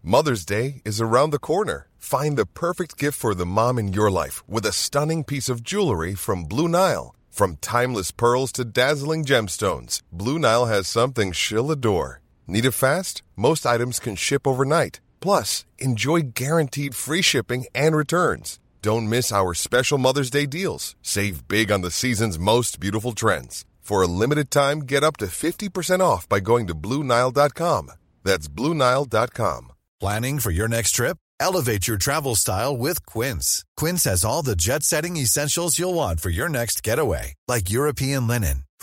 [0.07, 1.87] Mother's Day is around the corner.
[1.97, 5.63] Find the perfect gift for the mom in your life with a stunning piece of
[5.63, 7.15] jewelry from Blue Nile.
[7.31, 12.21] From timeless pearls to dazzling gemstones, Blue Nile has something she'll adore.
[12.47, 13.23] Need it fast?
[13.35, 15.01] Most items can ship overnight.
[15.25, 18.59] Plus, enjoy guaranteed free shipping and returns.
[18.83, 20.97] Don't miss our special Mother's Day deals.
[21.01, 23.65] Save big on the season's most beautiful trends.
[23.81, 27.91] For a limited time, get up to 50% off by going to Bluenile.com.
[28.23, 29.73] That's Bluenile.com.
[29.99, 31.17] Planning for your next trip?
[31.41, 33.65] Elevate your travel style with Quince.
[33.79, 38.27] Quince has all the jet setting essentials you'll want for your next getaway, like European
[38.27, 38.65] linen,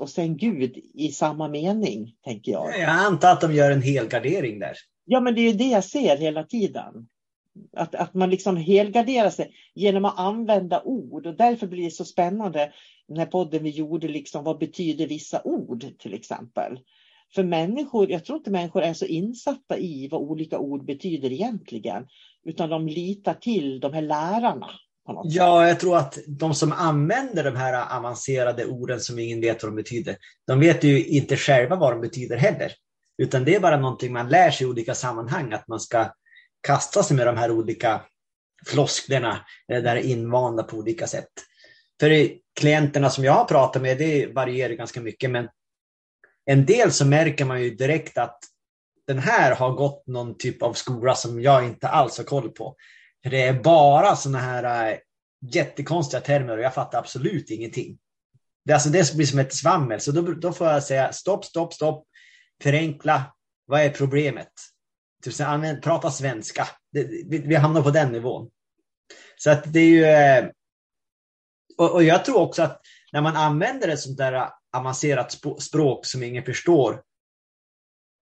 [0.00, 2.78] Och sen Gud i samma mening, tänker jag.
[2.78, 4.76] Jag antar att de gör en helgardering där.
[5.04, 7.08] Ja, men det är ju det jag ser hela tiden.
[7.76, 12.04] Att, att man liksom helgarderar sig genom att använda ord och därför blir det så
[12.04, 12.72] spännande
[13.08, 16.78] den här podden vi gjorde, liksom, vad betyder vissa ord till exempel?
[17.34, 22.06] För människor, jag tror inte människor är så insatta i vad olika ord betyder egentligen,
[22.44, 24.70] utan de litar till de här lärarna
[25.24, 29.72] Ja, jag tror att de som använder de här avancerade orden som ingen vet vad
[29.72, 32.72] de betyder, de vet ju inte själva vad de betyder heller.
[33.18, 36.12] Utan det är bara någonting man lär sig i olika sammanhang, att man ska
[36.60, 38.00] kasta sig med de här olika
[38.66, 41.28] flosklerna, det där invanda på olika sätt.
[42.00, 42.28] För
[42.60, 45.48] klienterna som jag har pratat med, det varierar ganska mycket, men
[46.44, 48.38] en del så märker man ju direkt att
[49.06, 52.76] den här har gått någon typ av skola som jag inte alls har koll på.
[53.22, 54.98] För det är bara sådana här äh,
[55.40, 57.98] jättekonstiga termer och jag fattar absolut ingenting.
[58.64, 61.74] Det, alltså, det blir som ett svammel, så då, då får jag säga stopp, stopp,
[61.74, 62.04] stopp,
[62.62, 63.34] förenkla,
[63.66, 64.52] vad är problemet?
[65.24, 66.68] Typ, använd, prata svenska.
[66.92, 68.50] Det, vi, vi, hamnar på den nivån.
[69.36, 70.04] Så att det är ju...
[70.04, 70.50] Eh,
[71.78, 72.80] och, och, jag tror också att
[73.12, 77.02] när man använder ett sånt där avancerat språk som ingen förstår,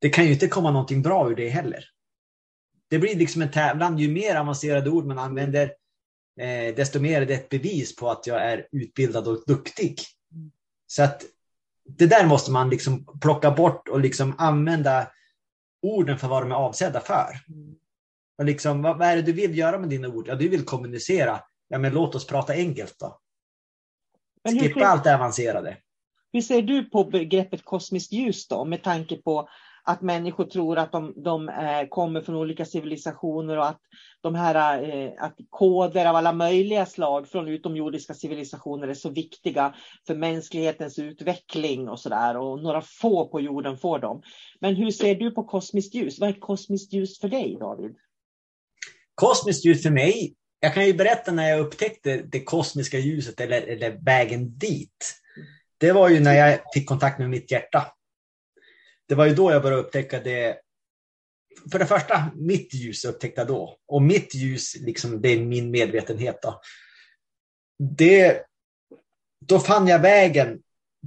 [0.01, 1.85] det kan ju inte komma någonting bra ur det heller.
[2.89, 3.99] Det blir liksom en tävlan.
[3.99, 5.73] Ju mer avancerade ord man använder,
[6.41, 10.01] eh, desto mer är det ett bevis på att jag är utbildad och duktig.
[10.87, 11.25] Så att
[11.85, 15.11] det där måste man liksom plocka bort och liksom använda
[15.83, 17.39] orden för vad de är avsedda för.
[18.39, 20.29] Och liksom, vad, vad är det du vill göra med dina ord?
[20.29, 21.41] Ja, du vill kommunicera.
[21.69, 23.21] Ja, men låt oss prata enkelt då.
[24.61, 25.77] Skippa allt det avancerade.
[26.33, 29.49] Hur ser du på begreppet kosmiskt ljus då, med tanke på
[29.89, 33.81] att människor tror att de, de eh, kommer från olika civilisationer och att
[34.21, 39.75] de här eh, att koder av alla möjliga slag från utomjordiska civilisationer är så viktiga
[40.07, 44.23] för mänsklighetens utveckling och sådär och några få på jorden får dem.
[44.61, 46.21] Men hur ser du på kosmiskt ljus?
[46.21, 47.97] Vad är kosmiskt ljus för dig David?
[49.15, 53.63] Kosmiskt ljus för mig, jag kan ju berätta när jag upptäckte det kosmiska ljuset eller,
[53.63, 55.15] eller vägen dit.
[55.79, 57.87] Det var ju när jag fick kontakt med mitt hjärta
[59.09, 60.59] det var ju då jag började upptäcka det.
[61.73, 63.79] För det första, mitt ljus upptäckte jag då.
[63.89, 66.43] Och mitt ljus, liksom, det är min medvetenhet.
[66.43, 66.61] Då.
[67.79, 68.43] Det,
[69.47, 70.59] då fann jag vägen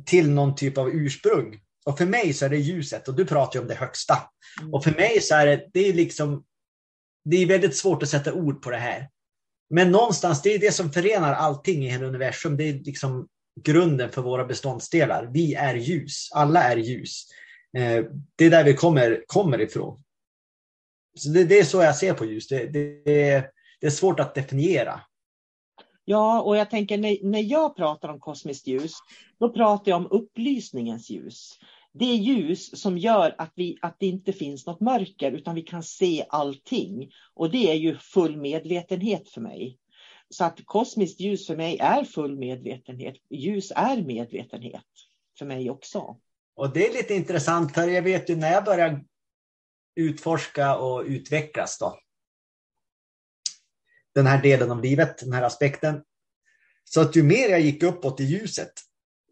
[0.05, 1.59] till någon typ av ursprung.
[1.85, 4.17] Och för mig så är det ljuset, och du pratar ju om det högsta.
[4.61, 4.73] Mm.
[4.73, 6.43] Och för mig så är det, det är liksom,
[7.29, 9.09] det är väldigt svårt att sätta ord på det här.
[9.69, 12.57] Men någonstans, det är det som förenar allting i hela universum.
[12.57, 13.27] Det är liksom
[13.61, 15.29] grunden för våra beståndsdelar.
[15.33, 17.27] Vi är ljus, alla är ljus.
[17.77, 18.05] Eh,
[18.35, 20.03] det är där vi kommer, kommer ifrån.
[21.15, 22.47] Så det, det är så jag ser på ljus.
[22.47, 23.03] Det, det,
[23.79, 25.01] det, är svårt att definiera.
[26.05, 28.93] Ja, och jag tänker när, när jag pratar om kosmiskt ljus,
[29.39, 31.59] då pratar jag om upplysningens ljus.
[31.93, 35.61] Det är ljus som gör att, vi, att det inte finns något mörker, utan vi
[35.61, 37.11] kan se allting.
[37.33, 39.77] Och det är ju full medvetenhet för mig.
[40.29, 43.15] Så att kosmiskt ljus för mig är full medvetenhet.
[43.29, 44.85] Ljus är medvetenhet
[45.37, 46.17] för mig också.
[46.55, 49.03] Och det är lite intressant, för jag vet ju när jag började
[49.95, 51.99] utforska och utvecklas då,
[54.15, 56.03] den här delen av livet, den här aspekten,
[56.83, 58.71] så att ju mer jag gick uppåt i ljuset,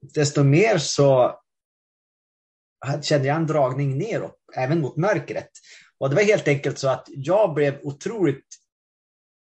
[0.01, 1.39] desto mer så
[3.01, 5.49] kände jag en dragning neråt, även mot mörkret.
[5.97, 8.45] Och det var helt enkelt så att jag blev otroligt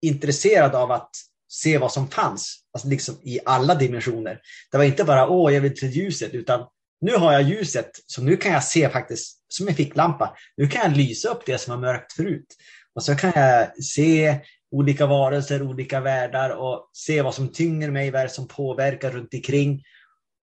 [0.03, 1.11] intresserad av att
[1.49, 4.41] se vad som fanns, alltså liksom i alla dimensioner.
[4.71, 6.69] Det var inte bara åh, jag vill till ljuset, utan
[7.01, 10.37] nu har jag ljuset, så nu kan jag se faktiskt som en ficklampa.
[10.57, 12.57] Nu kan jag lysa upp det som var mörkt förut.
[12.95, 18.11] Och så kan jag se olika varelser, olika världar och se vad som tynger mig,
[18.11, 19.83] vad som påverkar runt omkring.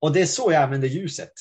[0.02, 1.32] Och det är så jag använder ljuset.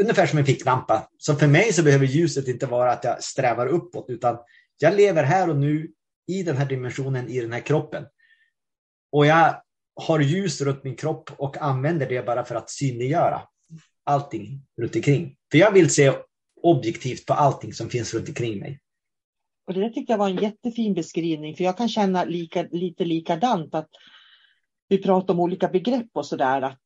[0.00, 1.08] Ungefär som en ficklampa.
[1.18, 4.38] Så för mig så behöver ljuset inte vara att jag strävar uppåt, utan
[4.78, 5.90] jag lever här och nu
[6.26, 8.04] i den här dimensionen, i den här kroppen.
[9.12, 9.62] Och jag
[9.94, 13.42] har ljus runt min kropp och använder det bara för att synliggöra
[14.04, 15.36] allting runt omkring.
[15.50, 16.12] För jag vill se
[16.62, 18.80] objektivt på allting som finns runt omkring mig.
[19.66, 23.74] Och det tyckte jag var en jättefin beskrivning, för jag kan känna lika, lite likadant
[23.74, 23.88] att
[24.88, 26.76] vi pratar om olika begrepp och sådär.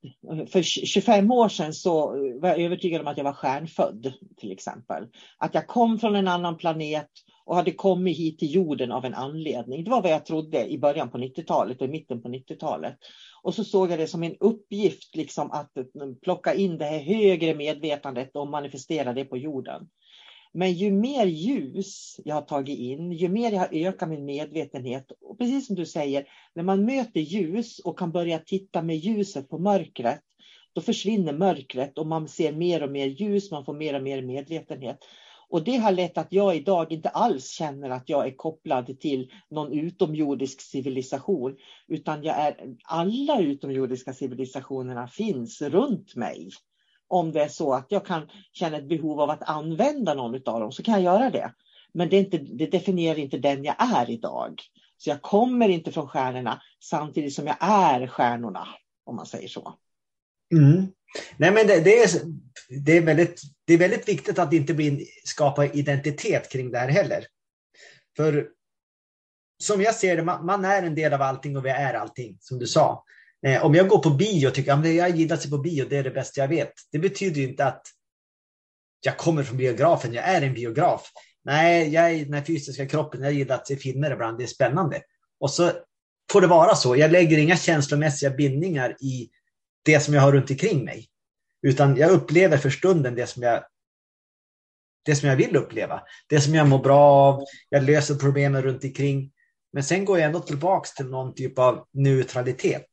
[0.52, 2.06] För 25 år sedan så
[2.40, 5.06] var jag övertygad om att jag var stjärnfödd till exempel.
[5.38, 7.08] Att jag kom från en annan planet
[7.48, 9.84] och hade kommit hit till jorden av en anledning.
[9.84, 12.96] Det var vad jag trodde i början på 90-talet och i mitten på 90-talet.
[13.42, 15.72] Och så såg jag det som en uppgift liksom att
[16.22, 19.88] plocka in det här högre medvetandet och manifestera det på jorden.
[20.52, 25.06] Men ju mer ljus jag har tagit in, ju mer jag har ökat min medvetenhet.
[25.20, 29.48] Och precis som du säger, när man möter ljus och kan börja titta med ljuset
[29.48, 30.20] på mörkret,
[30.72, 34.22] då försvinner mörkret och man ser mer och mer ljus, man får mer och mer
[34.22, 34.98] medvetenhet.
[35.50, 39.30] Och det har lett att jag idag inte alls känner att jag är kopplad till
[39.50, 41.56] någon utomjordisk civilisation,
[41.88, 46.50] utan jag är, alla utomjordiska civilisationerna finns runt mig.
[47.08, 50.60] Om det är så att jag kan känna ett behov av att använda någon av
[50.60, 51.52] dem så kan jag göra det.
[51.92, 54.62] Men det, inte, det definierar inte den jag är idag.
[54.96, 58.68] Så jag kommer inte från stjärnorna samtidigt som jag är stjärnorna,
[59.04, 59.74] om man säger så.
[60.52, 60.86] Mm.
[61.36, 62.08] Nej, men det, det, är,
[62.84, 66.88] det, är väldigt, det är väldigt viktigt att inte bli, skapa identitet kring det här
[66.88, 67.26] heller.
[68.16, 68.48] För
[69.62, 72.36] som jag ser det, man, man, är en del av allting och vi är allting,
[72.40, 73.04] som du sa.
[73.46, 75.96] Eh, om jag går på bio och tycker att jag gillar sig på bio, det
[75.96, 76.72] är det bästa jag vet.
[76.92, 77.82] Det betyder inte att
[79.00, 81.10] jag kommer från biografen, jag är en biograf.
[81.44, 85.02] Nej, jag är den fysiska kroppen, jag gillar att se filmer ibland, det är spännande.
[85.40, 85.72] Och så
[86.32, 86.96] får det vara så.
[86.96, 89.28] Jag lägger inga känslomässiga bindningar i
[89.88, 91.06] det som jag har runt omkring mig.
[91.62, 93.64] Utan jag upplever för stunden det som jag
[95.04, 96.00] det som jag vill uppleva.
[96.28, 97.44] Det som jag mår bra av.
[97.68, 99.32] Jag löser problemen runt omkring.
[99.72, 102.86] Men sen går jag ändå tillbaks till någon typ av neutralitet.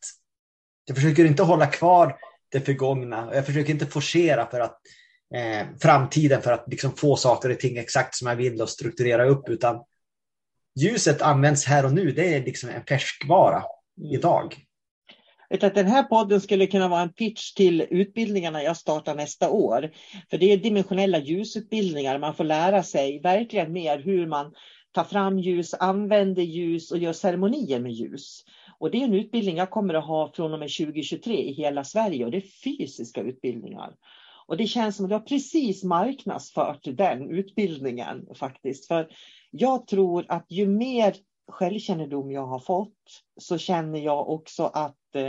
[0.86, 2.18] Jag försöker inte hålla kvar
[2.52, 3.30] det förgångna.
[3.34, 4.80] Jag försöker inte forcera för att
[5.36, 9.26] eh, framtiden för att liksom få saker och ting exakt som jag vill och strukturera
[9.26, 9.50] upp.
[9.50, 9.84] Utan
[10.80, 13.64] ljuset används här och nu, det är liksom en färskvara
[13.98, 14.12] mm.
[14.12, 14.66] idag.
[15.50, 19.50] Utan att den här podden skulle kunna vara en pitch till utbildningarna jag startar nästa
[19.50, 19.92] år.
[20.30, 22.20] För det är dimensionella ljusutbildningar.
[22.20, 24.54] Man får lära sig verkligen mer hur man
[24.92, 28.44] tar fram ljus, använder ljus och gör ceremonier med ljus.
[28.80, 31.84] Och det är en utbildning jag kommer att ha från och med 2023 i hela
[31.84, 33.96] Sverige och det är fysiska utbildningar.
[34.48, 38.88] Och det känns som att jag precis marknadsfört den utbildningen faktiskt.
[38.88, 39.08] För
[39.52, 41.16] jag tror att ju mer
[41.48, 45.28] självkännedom jag har fått så känner jag också att eh,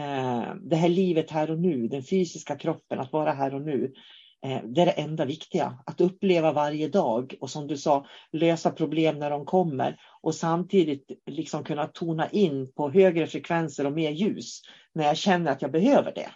[0.00, 3.92] eh, det här livet här och nu, den fysiska kroppen, att vara här och nu,
[4.46, 5.78] eh, det är det enda viktiga.
[5.86, 11.10] Att uppleva varje dag och som du sa, lösa problem när de kommer och samtidigt
[11.26, 14.60] liksom kunna tona in på högre frekvenser och mer ljus
[14.92, 16.30] när jag känner att jag behöver det.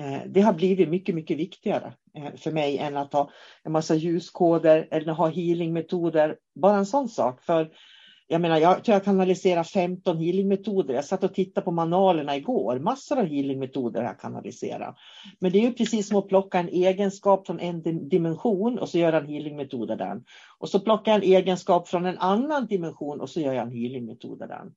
[0.00, 3.30] Eh, det har blivit mycket, mycket viktigare eh, för mig än att ha
[3.62, 6.36] en massa ljuskoder eller ha healingmetoder.
[6.54, 7.42] Bara en sån sak.
[7.42, 7.70] För
[8.32, 10.94] jag menar, jag tror jag kanaliserar 15 healingmetoder.
[10.94, 12.78] Jag satt och tittade på manualerna igår.
[12.78, 14.98] Massor av healingmetoder jag kanaliserar.
[15.38, 18.98] Men det är ju precis som att plocka en egenskap från en dimension och så
[18.98, 20.24] gör jag en healingmetod av den.
[20.58, 23.72] Och så plockar jag en egenskap från en annan dimension och så gör jag en
[23.72, 24.74] healingmetod av den.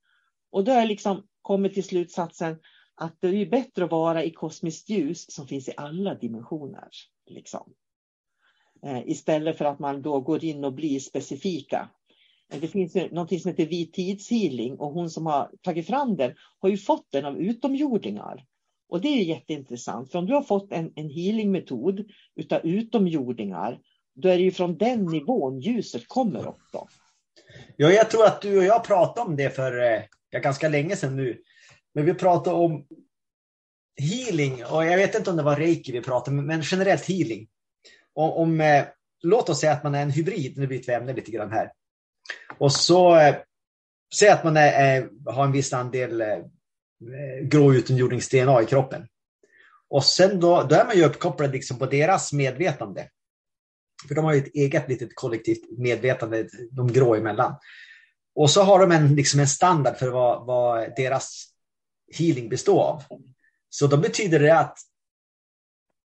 [0.51, 2.60] Och då har jag liksom kommit till slutsatsen
[2.95, 6.89] att det är bättre att vara i kosmiskt ljus som finns i alla dimensioner.
[7.30, 7.74] Liksom.
[8.86, 11.89] Eh, istället för att man då går in och blir specifika.
[12.62, 16.70] Det finns något som heter vit tidshealing och hon som har tagit fram den har
[16.70, 18.45] ju fått den av utomjordingar.
[18.89, 23.80] Och det är jätteintressant, för om du har fått en, en healingmetod utav utomjordingar,
[24.16, 26.88] då är det ju från den nivån ljuset kommer också.
[27.76, 30.95] Ja, jag tror att du och jag pratade om det för eh, ja, ganska länge
[30.95, 31.41] sedan nu.
[31.93, 32.86] Men vi pratade om
[34.01, 37.47] healing och jag vet inte om det var reiki vi pratade om, men generellt healing.
[38.14, 38.86] Om, om eh,
[39.24, 41.72] låt oss säga att man är en hybrid, nu byter vi ämne lite grann här.
[42.58, 43.36] Och så eh,
[44.16, 46.38] säg att man är, eh, har en viss andel eh,
[47.44, 49.08] grå utomjordings-DNA i kroppen.
[49.90, 53.10] Och sen då, då är man ju uppkopplad liksom på deras medvetande.
[54.08, 57.56] För de har ju ett eget litet kollektivt medvetande, de grå emellan.
[58.36, 61.46] Och så har de en, liksom en standard för vad, vad deras
[62.18, 63.04] healing består av.
[63.70, 64.78] Så då betyder det att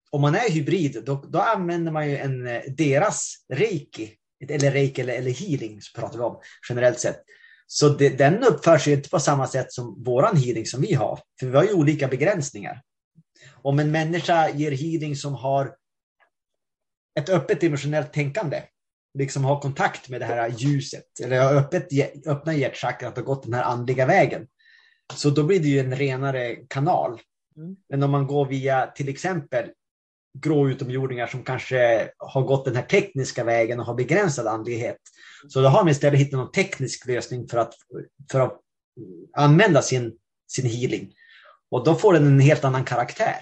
[0.09, 4.17] om man är hybrid, då, då använder man ju en, eh, deras reiki,
[4.49, 6.39] eller reiki eller, eller healing, så pratar vi om
[6.69, 7.23] generellt sett.
[7.67, 11.19] Så det, den uppför sig inte på samma sätt som våran healing som vi har,
[11.39, 12.81] för vi har ju olika begränsningar.
[13.53, 15.75] Om en människa ger healing som har
[17.19, 18.63] ett öppet dimensionellt tänkande,
[19.17, 21.87] liksom har kontakt med det här ljuset, eller har öppet,
[22.27, 24.47] öppna hjärtchakrat och gått den här andliga vägen,
[25.15, 27.21] så då blir det ju en renare kanal.
[27.57, 27.75] Mm.
[27.89, 29.69] Men om man går via till exempel
[30.33, 34.97] grå utomjordingar som kanske har gått den här tekniska vägen och har begränsad andlighet.
[35.47, 37.73] Så då har man istället hittat någon teknisk lösning för att,
[38.31, 38.59] för att
[39.37, 40.13] använda sin,
[40.47, 41.13] sin healing.
[41.71, 43.39] Och då får den en helt annan karaktär.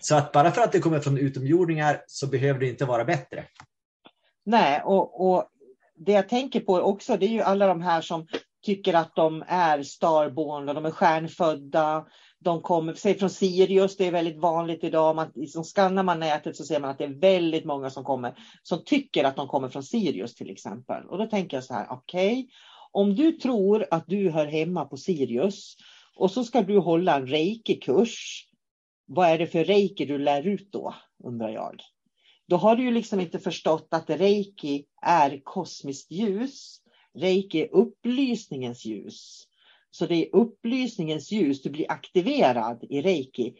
[0.00, 3.44] Så att bara för att det kommer från utomjordingar så behöver det inte vara bättre.
[4.44, 5.48] Nej, och, och
[5.96, 8.26] det jag tänker på också det är ju alla de här som
[8.62, 12.06] tycker att de är starborn och de är stjärnfödda.
[12.40, 15.16] De kommer, säg från Sirius, det är väldigt vanligt idag.
[15.16, 18.38] Man, liksom skannar man nätet så ser man att det är väldigt många som kommer
[18.62, 21.04] som tycker att de kommer från Sirius till exempel.
[21.04, 22.48] Och då tänker jag så här, okej, okay,
[22.92, 25.76] om du tror att du hör hemma på Sirius
[26.16, 28.44] och så ska du hålla en reiki-kurs.
[29.06, 31.82] Vad är det för reiki du lär ut då, undrar jag.
[32.48, 36.80] Då har du ju liksom inte förstått att reiki är kosmiskt ljus
[37.18, 39.47] Reiki är upplysningens ljus.
[39.98, 43.54] Så det är upplysningens ljus, du blir aktiverad i reiki.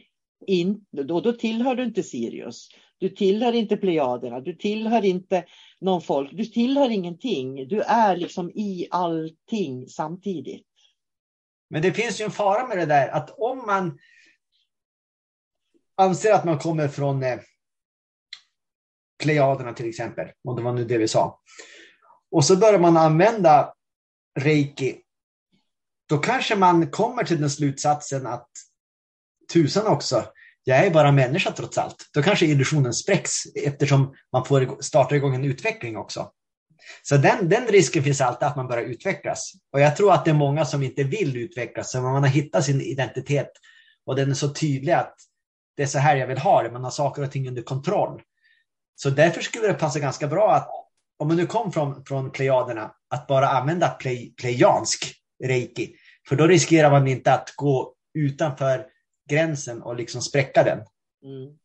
[0.47, 2.69] In, då, då tillhör du inte Sirius.
[2.99, 5.45] Du tillhör inte Plejaderna, du tillhör inte
[5.81, 7.69] någon folk, du tillhör ingenting.
[7.69, 10.67] Du är liksom i allting samtidigt.
[11.71, 13.99] Men det finns ju en fara med det där att om man
[15.97, 17.39] anser att man kommer från eh,
[19.23, 21.41] Plejaderna till exempel, om det var nu det vi sa,
[22.31, 23.75] och så börjar man använda
[24.41, 25.03] reiki,
[26.09, 28.49] då kanske man kommer till den slutsatsen att
[29.53, 30.25] tusan också,
[30.65, 32.11] jag är bara människa trots allt.
[32.15, 36.31] Då kanske illusionen spräcks eftersom man får starta igång en utveckling också.
[37.03, 39.53] Så den, den risken finns alltid att man börjar utvecklas.
[39.73, 42.65] Och jag tror att det är många som inte vill utvecklas, så man har hittat
[42.65, 43.51] sin identitet
[44.07, 45.15] och den är så tydlig att
[45.77, 48.23] det är så här jag vill ha det, man har saker och ting under kontroll.
[48.95, 50.69] Så därför skulle det passa ganska bra att
[51.19, 53.89] om man nu kom från, från plejaderna, att bara använda
[54.41, 55.15] plejansk
[55.45, 55.95] reiki.
[56.29, 58.87] För då riskerar man inte att gå utanför
[59.31, 60.79] gränsen och liksom spräcka den.
[61.25, 61.59] Mm.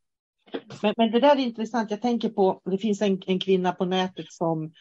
[0.81, 1.91] Men, men, det där är intressant.
[1.91, 4.73] Jag tänker på, det finns en, en kvinna på nätet som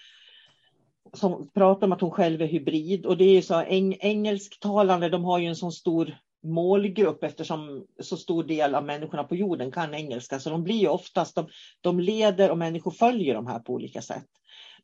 [1.12, 5.08] som pratar om att hon själv är hybrid och det är ju så eng, engelsktalande,
[5.08, 9.72] de har ju en sån stor målgrupp eftersom så stor del av människorna på jorden
[9.72, 10.40] kan engelska.
[10.40, 11.48] Så de blir ju oftast, de,
[11.80, 14.26] de leder och människor följer de här på olika sätt.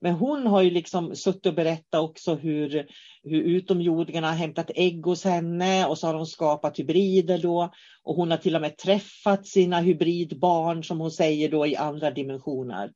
[0.01, 2.87] Men hon har ju liksom suttit och berättat också hur,
[3.23, 7.73] hur utomjordingarna har hämtat ägg hos henne och så har de skapat hybrider då.
[8.03, 12.11] Och hon har till och med träffat sina hybridbarn som hon säger då i andra
[12.11, 12.93] dimensioner.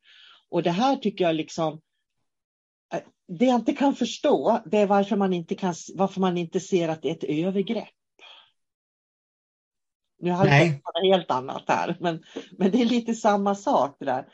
[0.49, 1.81] Och det här tycker jag liksom
[2.93, 6.59] eh, det jag inte kan förstå det är varför man inte, kan, varför man inte
[6.59, 7.93] ser att det är ett övergrepp.
[10.23, 12.23] Nu har jag något helt annat här, men,
[12.57, 13.95] men det är lite samma sak.
[13.99, 14.25] Det där.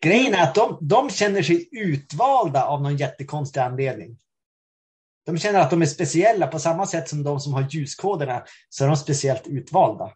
[0.00, 4.18] Grejen är att de, de känner sig utvalda av någon jättekonstig anledning.
[5.26, 8.84] De känner att de är speciella på samma sätt som de som har ljuskoderna så
[8.84, 10.10] är de speciellt utvalda.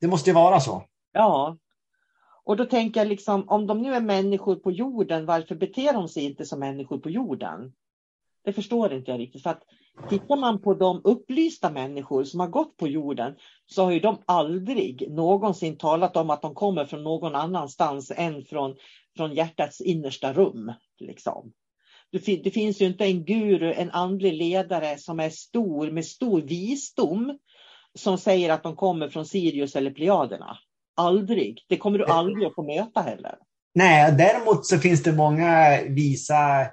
[0.00, 0.84] Det måste ju vara så.
[1.12, 1.56] Ja.
[2.44, 6.08] Och då tänker jag liksom, om de nu är människor på jorden, varför beter de
[6.08, 7.72] sig inte som människor på jorden?
[8.44, 9.42] Det förstår inte jag riktigt.
[9.42, 9.62] För att
[10.10, 13.34] tittar man på de upplysta människor som har gått på jorden
[13.66, 18.44] så har ju de aldrig någonsin talat om att de kommer från någon annanstans än
[18.44, 18.76] från,
[19.16, 20.72] från hjärtats innersta rum.
[20.98, 21.52] Liksom.
[22.12, 26.40] Det, det finns ju inte en guru, en andlig ledare som är stor med stor
[26.40, 27.38] visdom
[27.98, 30.58] som säger att de kommer från Sirius eller Plejaderna.
[30.96, 31.64] Aldrig.
[31.68, 33.34] Det kommer du aldrig att få möta heller.
[33.74, 36.66] Nej, däremot så finns det många visa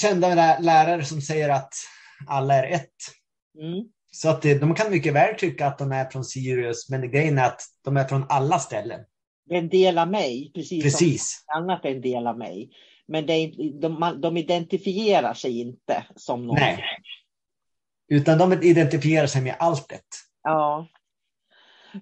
[0.00, 1.74] kända lärare som säger att
[2.26, 2.94] alla är ett.
[3.60, 3.84] Mm.
[4.12, 7.46] Så att de kan mycket väl tycka att de är från Sirius, men grejen är
[7.46, 9.00] att de är från alla ställen.
[9.46, 11.44] Det är en del av mig, precis, precis.
[11.44, 12.70] som annat är en del av mig.
[13.08, 16.56] Men är, de, de identifierar sig inte som någon.
[16.56, 16.84] Nej.
[18.08, 20.04] Utan de identifierar sig med alltet.
[20.42, 20.88] Ja.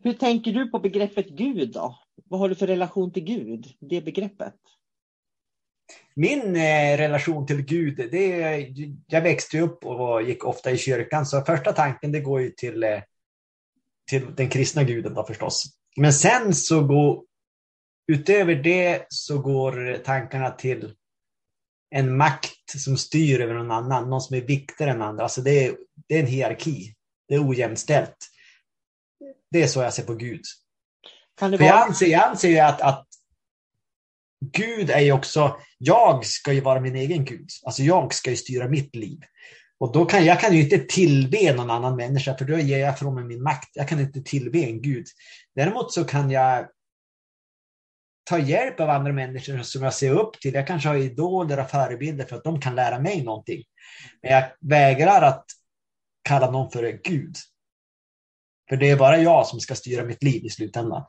[0.03, 1.99] Hur tänker du på begreppet Gud då?
[2.25, 4.55] Vad har du för relation till Gud, det begreppet?
[6.15, 8.69] Min eh, relation till Gud, det,
[9.07, 12.83] jag växte upp och gick ofta i kyrkan, så första tanken det går ju till,
[12.83, 13.01] eh,
[14.11, 15.65] till den kristna guden då förstås.
[15.97, 17.25] Men sen så går,
[18.13, 20.95] utöver det så går tankarna till
[21.91, 25.23] en makt som styr över någon annan, någon som är viktigare än andra.
[25.23, 25.77] Alltså det, är,
[26.09, 26.95] det är en hierarki,
[27.29, 28.17] det är ojämställt.
[29.51, 30.41] Det är så jag ser på Gud.
[31.39, 31.65] För vara...
[31.65, 33.07] jag, anser, jag anser ju att, att
[34.51, 37.49] Gud är ju också, jag ska ju vara min egen Gud.
[37.65, 39.19] Alltså jag ska ju styra mitt liv.
[39.79, 42.99] Och då kan jag kan ju inte tillbe någon annan människa, för då ger jag
[42.99, 43.71] från mig min makt.
[43.73, 45.07] Jag kan inte tillbe en Gud.
[45.55, 46.69] Däremot så kan jag
[48.25, 50.55] ta hjälp av andra människor som jag ser upp till.
[50.55, 53.63] Jag kanske har idoler och förebilder för att de kan lära mig någonting.
[54.23, 55.45] Men jag vägrar att
[56.23, 57.37] kalla någon för Gud.
[58.69, 61.05] För det är bara jag som ska styra mitt liv i slutändan.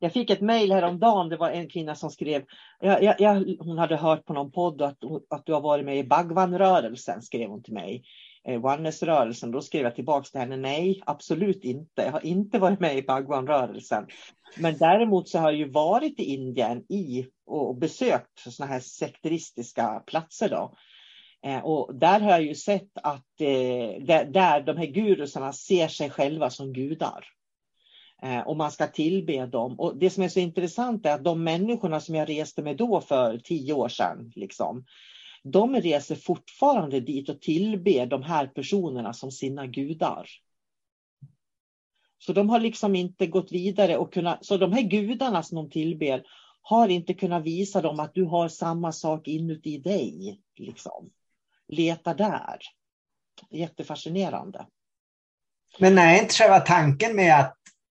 [0.00, 1.28] Jag fick ett mejl häromdagen.
[1.28, 2.44] Det var en kvinna som skrev.
[2.80, 4.98] Jag, jag, jag, hon hade hört på någon podd att,
[5.30, 8.04] att du har varit med i Bhagwan-rörelsen, skrev hon till mig.
[8.48, 9.50] Eh, Oneness-rörelsen.
[9.50, 10.56] Då skrev jag tillbaka till henne.
[10.56, 12.02] Nej, absolut inte.
[12.02, 14.06] Jag har inte varit med i Bhagwan-rörelsen.
[14.58, 20.02] Men däremot så har jag ju varit i Indien i, och besökt sådana här sekteristiska
[20.06, 20.48] platser.
[20.48, 20.74] Då.
[21.46, 25.88] Eh, och där har jag ju sett att eh, där, där de här gurusarna ser
[25.88, 27.24] sig själva som gudar.
[28.22, 29.80] Eh, och man ska tillbe dem.
[29.80, 33.00] Och det som är så intressant är att de människorna som jag reste med då
[33.00, 34.84] för tio år sedan, liksom,
[35.42, 40.28] de reser fortfarande dit och tillber de här personerna som sina gudar.
[42.18, 45.70] Så de har liksom inte gått vidare och kunnat, så de här gudarna som de
[45.70, 46.22] tillber
[46.62, 50.40] har inte kunnat visa dem att du har samma sak inuti dig.
[50.56, 51.10] Liksom.
[51.68, 52.58] Leta där.
[53.50, 54.66] Jättefascinerande.
[55.78, 57.56] Men är inte själva tanken med att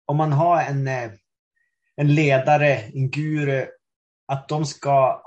[0.06, 1.10] om man har en, eh,
[1.96, 3.66] en ledare, en guru,
[4.28, 5.22] att de ska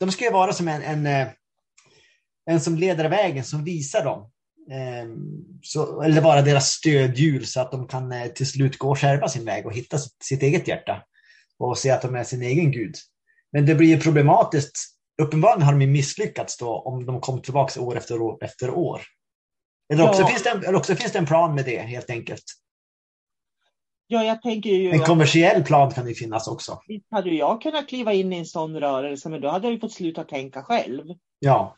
[0.00, 1.28] de ska ju vara som en, en, eh,
[2.50, 4.30] en som leder vägen, som visar dem.
[4.70, 9.28] Ehm, så, eller vara deras stödhjul så att de kan eh, till slut gå själva
[9.28, 11.02] sin väg och hitta sitt, sitt eget hjärta
[11.58, 12.94] och se att de är sin egen gud.
[13.52, 14.78] Men det blir problematiskt.
[15.22, 19.02] Uppenbarligen har de misslyckats då om de kommer tillbaka år efter år efter år.
[19.92, 20.28] Eller också, ja.
[20.28, 22.44] finns det en, eller också finns det en plan med det helt enkelt.
[24.10, 26.80] Ja, jag tänker ju en kommersiell plan kan det finnas också.
[26.86, 29.80] Visst hade jag kunnat kliva in i en sån rörelse, men då hade jag ju
[29.80, 31.04] fått sluta tänka själv.
[31.38, 31.76] Ja.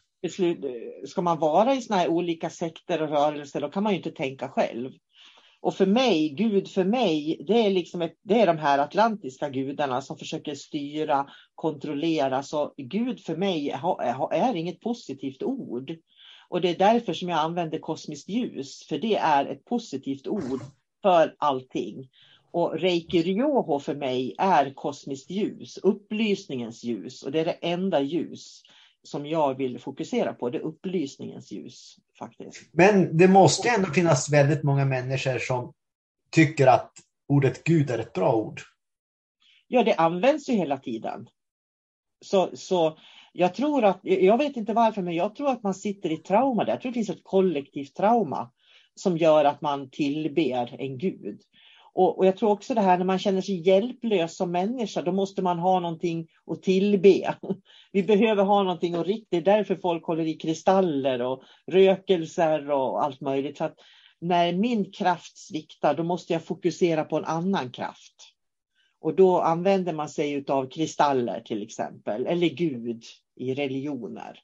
[1.06, 4.10] Ska man vara i såna här olika sekter och rörelser, då kan man ju inte
[4.10, 4.90] tänka själv.
[5.60, 9.48] Och för mig, Gud för mig, det är, liksom ett, det är de här atlantiska
[9.48, 12.42] gudarna som försöker styra, kontrollera.
[12.42, 13.70] Så Gud för mig
[14.30, 15.96] är inget positivt ord.
[16.48, 20.60] Och det är därför som jag använder kosmiskt ljus, för det är ett positivt ord
[21.02, 22.10] för allting.
[22.50, 27.22] Och Reiki Ryoho för mig är kosmiskt ljus, upplysningens ljus.
[27.22, 28.62] Och det är det enda ljus
[29.02, 31.96] som jag vill fokusera på, det är upplysningens ljus.
[32.18, 32.68] faktiskt.
[32.72, 35.72] Men det måste ändå finnas väldigt många människor som
[36.30, 36.92] tycker att
[37.28, 38.60] ordet Gud är ett bra ord.
[39.68, 41.28] Ja, det används ju hela tiden.
[42.24, 42.98] Så, så
[43.32, 46.64] jag tror att, jag vet inte varför, men jag tror att man sitter i trauma
[46.64, 46.72] där.
[46.72, 48.50] Jag tror det finns ett kollektivt trauma
[48.94, 51.40] som gör att man tillber en gud.
[51.94, 55.12] Och, och, jag tror också det här när man känner sig hjälplös som människa, då
[55.12, 57.34] måste man ha någonting att tillbe.
[57.92, 62.70] Vi behöver ha någonting att rikta, det är därför folk håller i kristaller och rökelser
[62.70, 63.58] och allt möjligt.
[63.58, 63.78] För att
[64.20, 68.14] när min kraft sviktar, då måste jag fokusera på en annan kraft.
[69.00, 73.02] Och då använder man sig av kristaller till exempel, eller Gud
[73.36, 74.40] i religioner.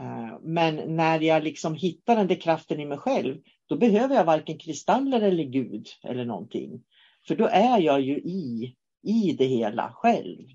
[0.00, 3.36] Eh, men när jag liksom hittar den där kraften i mig själv,
[3.72, 6.82] då behöver jag varken kristaller eller Gud eller någonting.
[7.28, 10.48] För då är jag ju i, i det hela själv.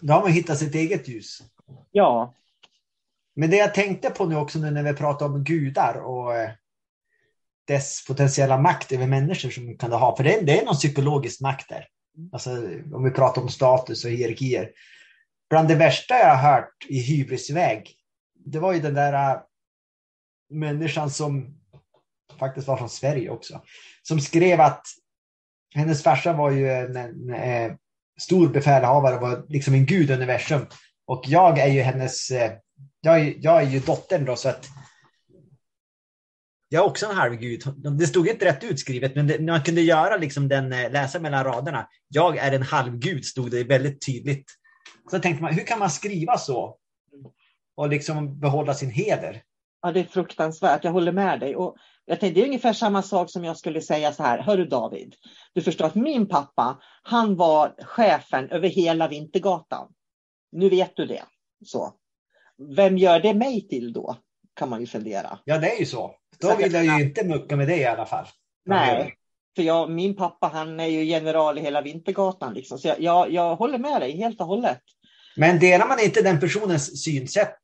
[0.00, 1.38] Då har man hittat sitt eget ljus.
[1.92, 2.34] Ja.
[3.34, 6.50] Men det jag tänkte på nu också nu när vi pratar om gudar och eh,
[7.66, 10.16] dess potentiella makt över människor som kan ha.
[10.16, 11.86] För det, det är någon psykologisk makt där.
[12.32, 12.50] Alltså,
[12.92, 14.70] om vi pratar om status och hierarkier.
[15.50, 17.94] Bland det värsta jag har hört i hybrisväg,
[18.44, 19.42] det var ju den där uh,
[20.50, 21.59] människan som
[22.40, 23.62] faktiskt var från Sverige också,
[24.02, 24.86] som skrev att
[25.74, 27.78] hennes farsa var ju en, en, en
[28.20, 30.66] stor befälhavare, var liksom en gud i universum.
[31.06, 32.52] Och jag är ju hennes, eh,
[33.00, 34.68] jag är, jag är ju dottern då, så att
[36.68, 37.62] jag är också en halvgud.
[37.98, 41.44] Det stod inte rätt utskrivet, men det, man kunde göra liksom den, eh, läsa mellan
[41.44, 41.88] raderna.
[42.08, 44.44] Jag är en halvgud, stod det väldigt tydligt.
[45.10, 46.76] Så tänkte man, hur kan man skriva så?
[47.76, 49.42] Och liksom behålla sin heder?
[49.82, 50.84] Ja, det är fruktansvärt.
[50.84, 51.56] Jag håller med dig.
[51.56, 51.76] Och
[52.10, 54.38] jag tänkte, det är ungefär samma sak som jag skulle säga så här.
[54.38, 55.14] Hörru David,
[55.52, 59.92] du förstår att min pappa, han var chefen över hela Vintergatan.
[60.52, 61.22] Nu vet du det.
[61.64, 61.94] Så.
[62.76, 64.16] Vem gör det mig till då?
[64.54, 65.38] Kan man ju fundera.
[65.44, 66.14] Ja, det är ju så.
[66.40, 68.26] Då vill jag ju inte mucka med det i alla fall.
[68.64, 69.14] Nej,
[69.56, 72.54] för jag, min pappa han är ju general i hela Vintergatan.
[72.54, 72.78] Liksom.
[72.78, 74.80] Så jag, jag, jag håller med dig helt och hållet.
[75.36, 77.56] Men delar man inte den personens synsätt,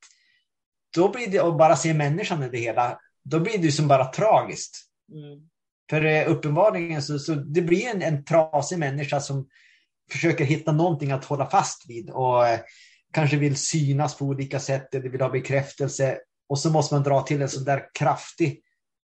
[0.95, 2.99] då blir det att bara se människan i det hela,
[3.31, 4.77] då blir det som bara tragiskt.
[5.13, 5.49] Mm.
[5.91, 9.49] För eh, uppenbarligen så, så det blir en, en trasig människa som
[10.13, 12.61] försöker hitta någonting att hålla fast vid och eh,
[13.13, 16.19] kanske vill synas på olika sätt eller vill ha bekräftelse.
[16.49, 18.63] Och så måste man dra till en sån där kraftig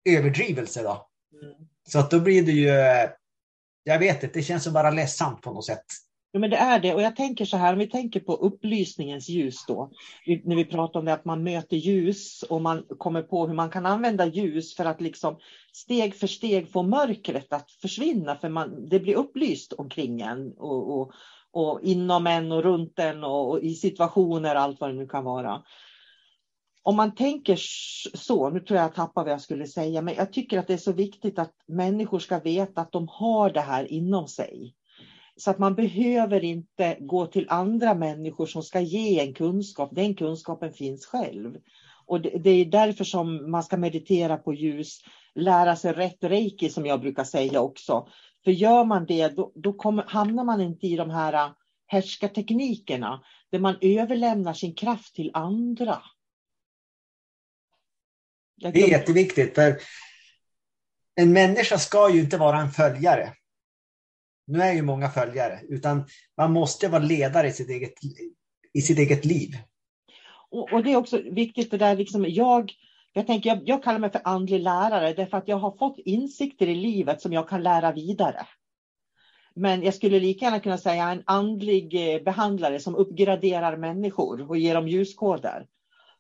[0.10, 1.10] överdrivelse då.
[1.44, 1.68] Mm.
[1.90, 2.68] Så att då blir det ju,
[3.84, 5.86] jag vet inte, det känns som bara ledsamt på något sätt.
[6.32, 6.94] Ja, men det är det.
[6.94, 9.92] Och jag tänker så här, om vi tänker på upplysningens ljus då.
[10.44, 13.70] När vi pratar om det att man möter ljus och man kommer på hur man
[13.70, 15.40] kan använda ljus för att liksom
[15.74, 18.36] steg för steg få mörkret att försvinna.
[18.36, 21.12] För man, det blir upplyst omkring en och, och,
[21.52, 25.24] och inom en och runt en och, och i situationer, allt vad det nu kan
[25.24, 25.62] vara
[26.84, 27.60] om man tänker
[28.18, 30.74] så, nu tror jag jag tappar vad jag skulle säga, men jag tycker att det
[30.74, 34.76] är så viktigt att människor ska veta att de har det här inom sig.
[35.36, 40.16] Så att man behöver inte gå till andra människor som ska ge en kunskap, den
[40.16, 41.58] kunskapen finns själv.
[42.06, 45.00] Och det, är därför som man ska meditera på ljus,
[45.36, 48.08] lära sig rätt reiki som jag brukar säga också.
[48.44, 51.52] För gör man det, då, då kommer, hamnar man inte i de här äh,
[51.88, 56.02] härskarteknikerna där man överlämnar sin kraft till andra.
[58.56, 59.56] Det är jätteviktigt.
[59.56, 59.78] För
[61.16, 63.34] en människa ska ju inte vara en följare.
[64.48, 66.04] Nu är ju många följare, utan
[66.38, 67.94] man måste vara ledare i sitt eget,
[68.74, 69.50] i sitt eget liv.
[70.52, 72.72] Och, och det är också viktigt det där, liksom, jag,
[73.14, 76.68] jag, tänker, jag, jag kallar mig för andlig lärare därför att jag har fått insikter
[76.68, 78.48] i livet som jag kan lära vidare.
[79.56, 84.58] Men jag skulle lika gärna kunna säga en andlig eh, behandlare som uppgraderar människor och
[84.58, 85.66] ger dem ljuskoder.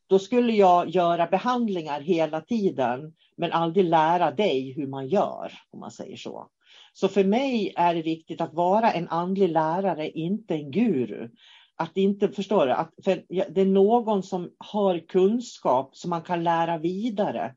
[0.07, 5.80] Då skulle jag göra behandlingar hela tiden, men aldrig lära dig hur man gör, om
[5.80, 6.49] man säger så.
[6.93, 11.29] Så för mig är det viktigt att vara en andlig lärare, inte en guru.
[11.75, 12.93] Att inte, förstår du, att
[13.27, 17.55] det är någon som har kunskap som man kan lära vidare.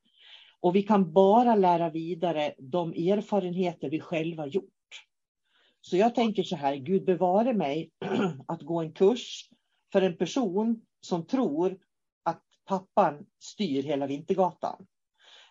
[0.60, 4.70] Och vi kan bara lära vidare de erfarenheter vi själva gjort.
[5.80, 7.90] Så jag tänker så här, Gud bevare mig
[8.48, 9.48] att gå en kurs
[9.92, 11.78] för en person som tror
[12.22, 14.86] att pappan styr hela Vintergatan.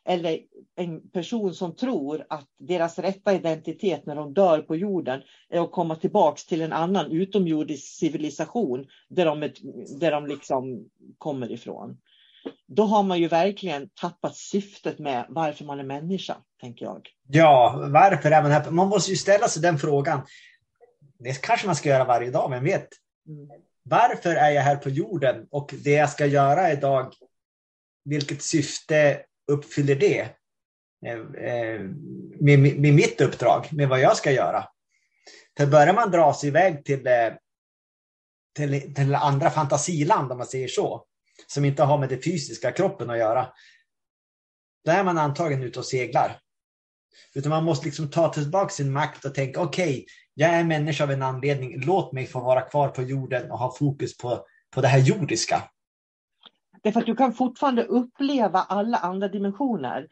[0.06, 0.40] Eller
[0.76, 5.72] en person som tror att deras rätta identitet när de dör på jorden är att
[5.72, 9.40] komma tillbaks till en annan utomjordisk civilisation där de,
[10.00, 10.86] där de liksom
[11.18, 11.98] kommer ifrån.
[12.68, 17.10] då har man ju verkligen tappat syftet med varför man är människa, tänker jag.
[17.28, 18.72] Ja, varför är man här?
[18.72, 20.22] Man måste ju ställa sig den frågan.
[21.20, 22.88] Det kanske man ska göra varje dag, vem vet?
[23.28, 23.50] Mm.
[23.84, 25.48] Varför är jag här på jorden?
[25.52, 27.14] Och det jag ska göra idag,
[28.06, 29.20] vilket syfte
[29.52, 30.30] uppfyller det?
[31.06, 31.82] Eh, eh,
[32.40, 34.68] med, med mitt uppdrag, med vad jag ska göra.
[35.58, 37.34] För börjar man dra sig iväg till, eh,
[38.56, 41.06] till, till andra fantasiland, om man säger så,
[41.48, 43.48] som inte har med den fysiska kroppen att göra,
[44.86, 46.40] då är man antagligen ute och seglar.
[47.36, 51.04] Utan man måste liksom ta tillbaka sin makt och tänka, okej, okay, jag är människa
[51.04, 54.82] av en anledning, låt mig få vara kvar på jorden och ha fokus på, på
[54.82, 55.64] det här jordiska.
[56.84, 60.08] Därför att du kan fortfarande uppleva alla andra dimensioner.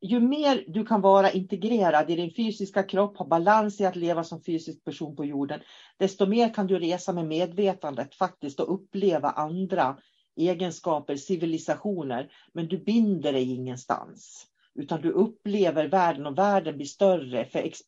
[0.00, 4.24] Ju mer du kan vara integrerad i din fysiska kropp, ha balans i att leva
[4.24, 5.60] som fysisk person på jorden,
[5.98, 9.98] desto mer kan du resa med medvetandet faktiskt och uppleva andra
[10.36, 14.46] egenskaper, civilisationer, men du binder dig ingenstans.
[14.74, 17.44] Utan du upplever världen och världen blir större.
[17.44, 17.78] För ex,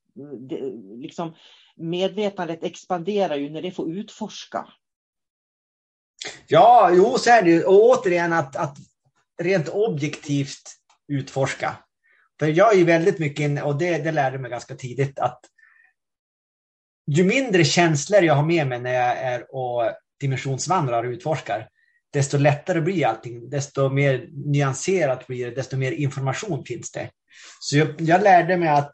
[0.97, 1.35] liksom,
[1.77, 4.69] medvetandet expanderar ju när det får utforska.
[6.47, 7.65] Ja, jo, så är det ju.
[7.65, 8.77] Och återigen att, att
[9.43, 10.63] rent objektivt
[11.09, 11.77] utforska.
[12.39, 15.41] För jag är ju väldigt mycket, inne, och det, det lärde mig ganska tidigt, att
[17.11, 21.69] ju mindre känslor jag har med mig när jag är och dimensionsvandrar och utforskar,
[22.13, 27.11] desto lättare blir allting, desto mer nyanserat blir det, desto mer information finns det.
[27.61, 28.93] Så jag, jag lärde mig att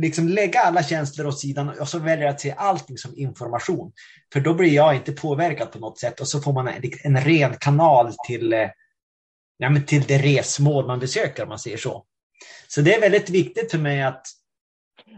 [0.00, 3.92] liksom lägga alla känslor åt sidan och så väljer att se allting som information.
[4.32, 7.20] För då blir jag inte påverkad på något sätt och så får man en, en
[7.20, 8.68] ren kanal till, eh,
[9.58, 12.04] ja, men till det resmål man besöker om man säger så.
[12.68, 14.26] Så det är väldigt viktigt för mig att...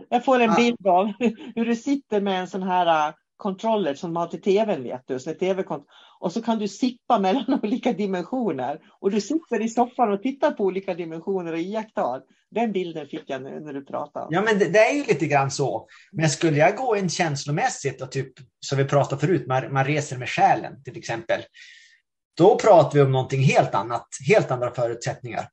[0.08, 1.06] Jag får en bild av
[1.54, 5.02] hur du sitter med en sån här uh, controller som man har till tvn, vet
[5.06, 5.18] du.
[5.18, 5.64] Så TV
[6.20, 8.80] och så kan du sippa mellan olika dimensioner.
[9.00, 12.22] Och du sitter i soffan och tittar på olika dimensioner och iakttar.
[12.54, 14.26] Den bilden fick jag nu när du pratade.
[14.30, 15.88] Ja, men det, det, är ju lite grann så.
[16.12, 20.16] Men skulle jag gå in känslomässigt och typ, som vi pratade förut, man, man reser
[20.18, 21.42] med själen till exempel.
[22.36, 25.48] Då pratar vi om någonting helt annat, helt andra förutsättningar.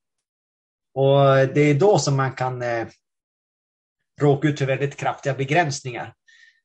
[0.93, 2.87] Och det är då som man kan eh,
[4.21, 6.13] råka ut för väldigt kraftiga begränsningar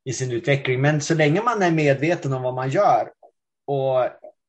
[0.05, 0.81] i sin utveckling.
[0.81, 3.09] Men så länge man är medveten om vad man gör
[3.67, 4.05] och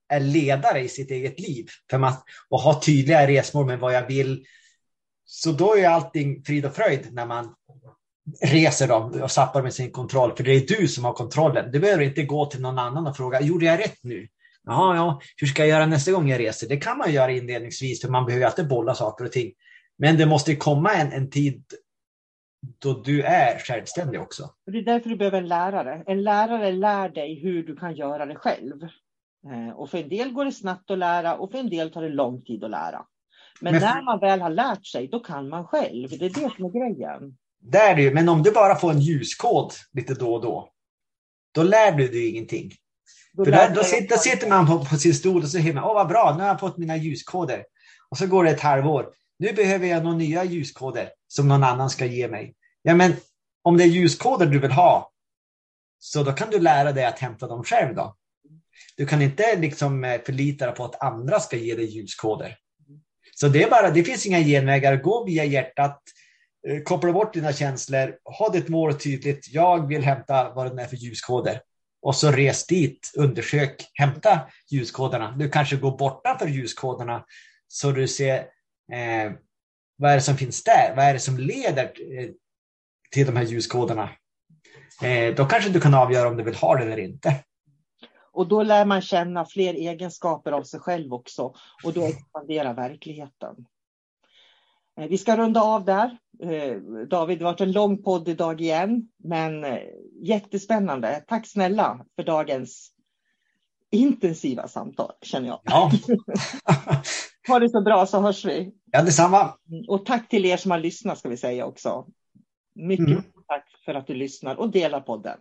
[0.09, 2.13] är ledare i sitt eget liv för man,
[2.49, 4.45] och har tydliga resmål med vad jag vill,
[5.25, 7.55] så då är allting frid och fröjd när man
[8.41, 10.35] reser dem och sappar med sin kontroll.
[10.35, 11.71] För det är du som har kontrollen.
[11.71, 14.27] Du behöver inte gå till någon annan och fråga, gjorde jag rätt nu?
[14.63, 16.67] Jaha, ja, hur ska jag göra nästa gång jag reser?
[16.67, 19.51] Det kan man göra inledningsvis, för man behöver alltid bolla saker och ting.
[19.97, 21.63] Men det måste komma en, en tid
[22.79, 24.49] då du är självständig också.
[24.65, 26.03] Det är därför du behöver en lärare.
[26.05, 28.83] En lärare lär dig hur du kan göra det själv.
[29.51, 32.01] Eh, och för en del går det snabbt att lära och för en del tar
[32.01, 33.05] det lång tid att lära.
[33.59, 36.09] Men, men när man väl har lärt sig, då kan man själv.
[36.09, 37.37] Det är det som är grejen.
[37.59, 40.69] Det är det ju, men om du bara får en ljuskod lite då och då,
[41.51, 42.71] då lär du dig ingenting.
[43.33, 45.73] Då, För där, då, sitter, då sitter man på, på, sin stol och så säger
[45.73, 47.65] man, åh vad bra, nu har jag fått mina ljuskoder.
[48.09, 49.09] Och så går det ett halvår.
[49.39, 52.55] Nu behöver jag några nya ljuskoder som någon annan ska ge mig.
[52.81, 53.13] Ja, men
[53.61, 55.11] om det är ljuskoder du vill ha,
[55.99, 58.15] så då kan du lära dig att hämta dem själv då.
[58.97, 62.57] Du kan inte liksom eh, förlita dig på att andra ska ge dig ljuskoder.
[63.39, 64.95] Så det är bara, det finns inga genvägar.
[64.95, 66.01] Gå via hjärtat,
[66.67, 69.47] eh, koppla bort dina känslor, ha ditt mål tydligt.
[69.53, 71.61] Jag vill hämta vad det är för ljuskoder.
[72.01, 74.39] Och så res dit, undersök, hämta
[74.71, 75.31] ljuskoderna.
[75.31, 77.25] Du kanske går bortanför ljuskoderna
[77.67, 78.37] så du ser
[78.93, 79.31] eh,
[79.97, 80.93] vad är det som finns där?
[80.95, 82.29] Vad är det som leder eh,
[83.11, 84.09] till de här ljuskoderna?
[85.03, 87.35] Eh, då kanske du kan avgöra om du vill ha det eller inte.
[88.35, 93.65] Och då lär man känna fler egenskaper av sig själv också och då expanderar verkligheten.
[94.99, 96.17] Eh, vi ska runda av där.
[96.39, 96.77] Eh,
[97.07, 99.79] David, det har varit en lång podd idag igen, men eh,
[100.21, 101.23] jättespännande.
[101.27, 102.91] Tack snälla för dagens
[103.91, 105.59] intensiva samtal, känner jag.
[105.63, 105.91] Ja.
[107.47, 108.71] ha det så bra så hörs vi.
[108.91, 109.53] Ja, detsamma.
[109.87, 112.07] Och tack till er som har lyssnat ska vi säga också.
[112.75, 113.23] Mycket mm.
[113.47, 115.39] tack för att du lyssnar och delar podden.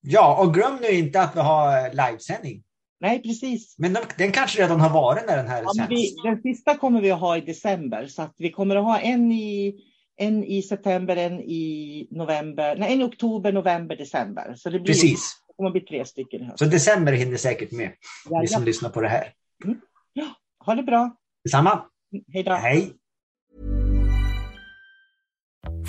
[0.00, 2.62] Ja, och glöm nu inte att vi har livesändning.
[3.00, 3.74] Nej, precis.
[3.78, 5.90] Men de, den kanske redan har varit när den här ja, sänds.
[5.90, 8.98] Vi, den sista kommer vi att ha i december, så att vi kommer att ha
[8.98, 9.74] en i,
[10.16, 14.54] en i september, en i november, nej, en i oktober, november, december.
[14.56, 15.42] Så det blir, precis.
[15.48, 16.52] Det kommer att bli tre stycken.
[16.56, 17.92] Så december hinner säkert med,
[18.30, 18.66] ja, ni som ja.
[18.66, 19.32] lyssnar på det här.
[19.64, 19.80] Mm.
[20.12, 20.26] Ja,
[20.64, 21.16] ha det bra.
[21.44, 21.72] Detsamma.
[22.12, 22.52] Mm, hej då.
[22.52, 22.92] Hej.